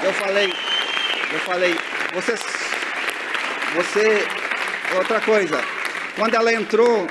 [0.00, 0.52] Eu falei,
[1.32, 1.74] eu falei,
[2.14, 2.34] você,
[3.74, 4.26] você,
[4.96, 5.60] outra coisa,
[6.16, 7.06] quando ela entrou,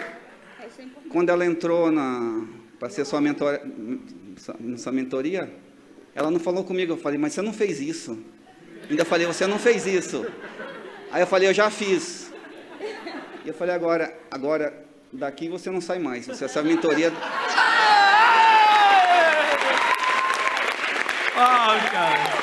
[1.09, 2.45] quando ela entrou na,
[2.79, 3.59] para ser sua, mentor,
[4.77, 5.53] sua mentoria,
[6.15, 8.17] ela não falou comigo, eu falei, mas você não fez isso.
[8.89, 10.25] Ainda falei, você não fez isso.
[11.11, 12.31] Aí eu falei, eu já fiz.
[13.45, 16.27] E eu falei, agora, agora Daqui você não sai mais.
[16.27, 17.13] Você essa mentoria.
[21.35, 22.37] Ah, cara.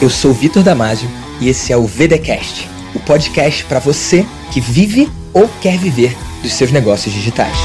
[0.00, 1.08] Eu sou Vitor Damasio
[1.40, 6.54] e esse é o VDcast, o podcast para você que vive ou quer viver dos
[6.54, 7.56] seus negócios digitais.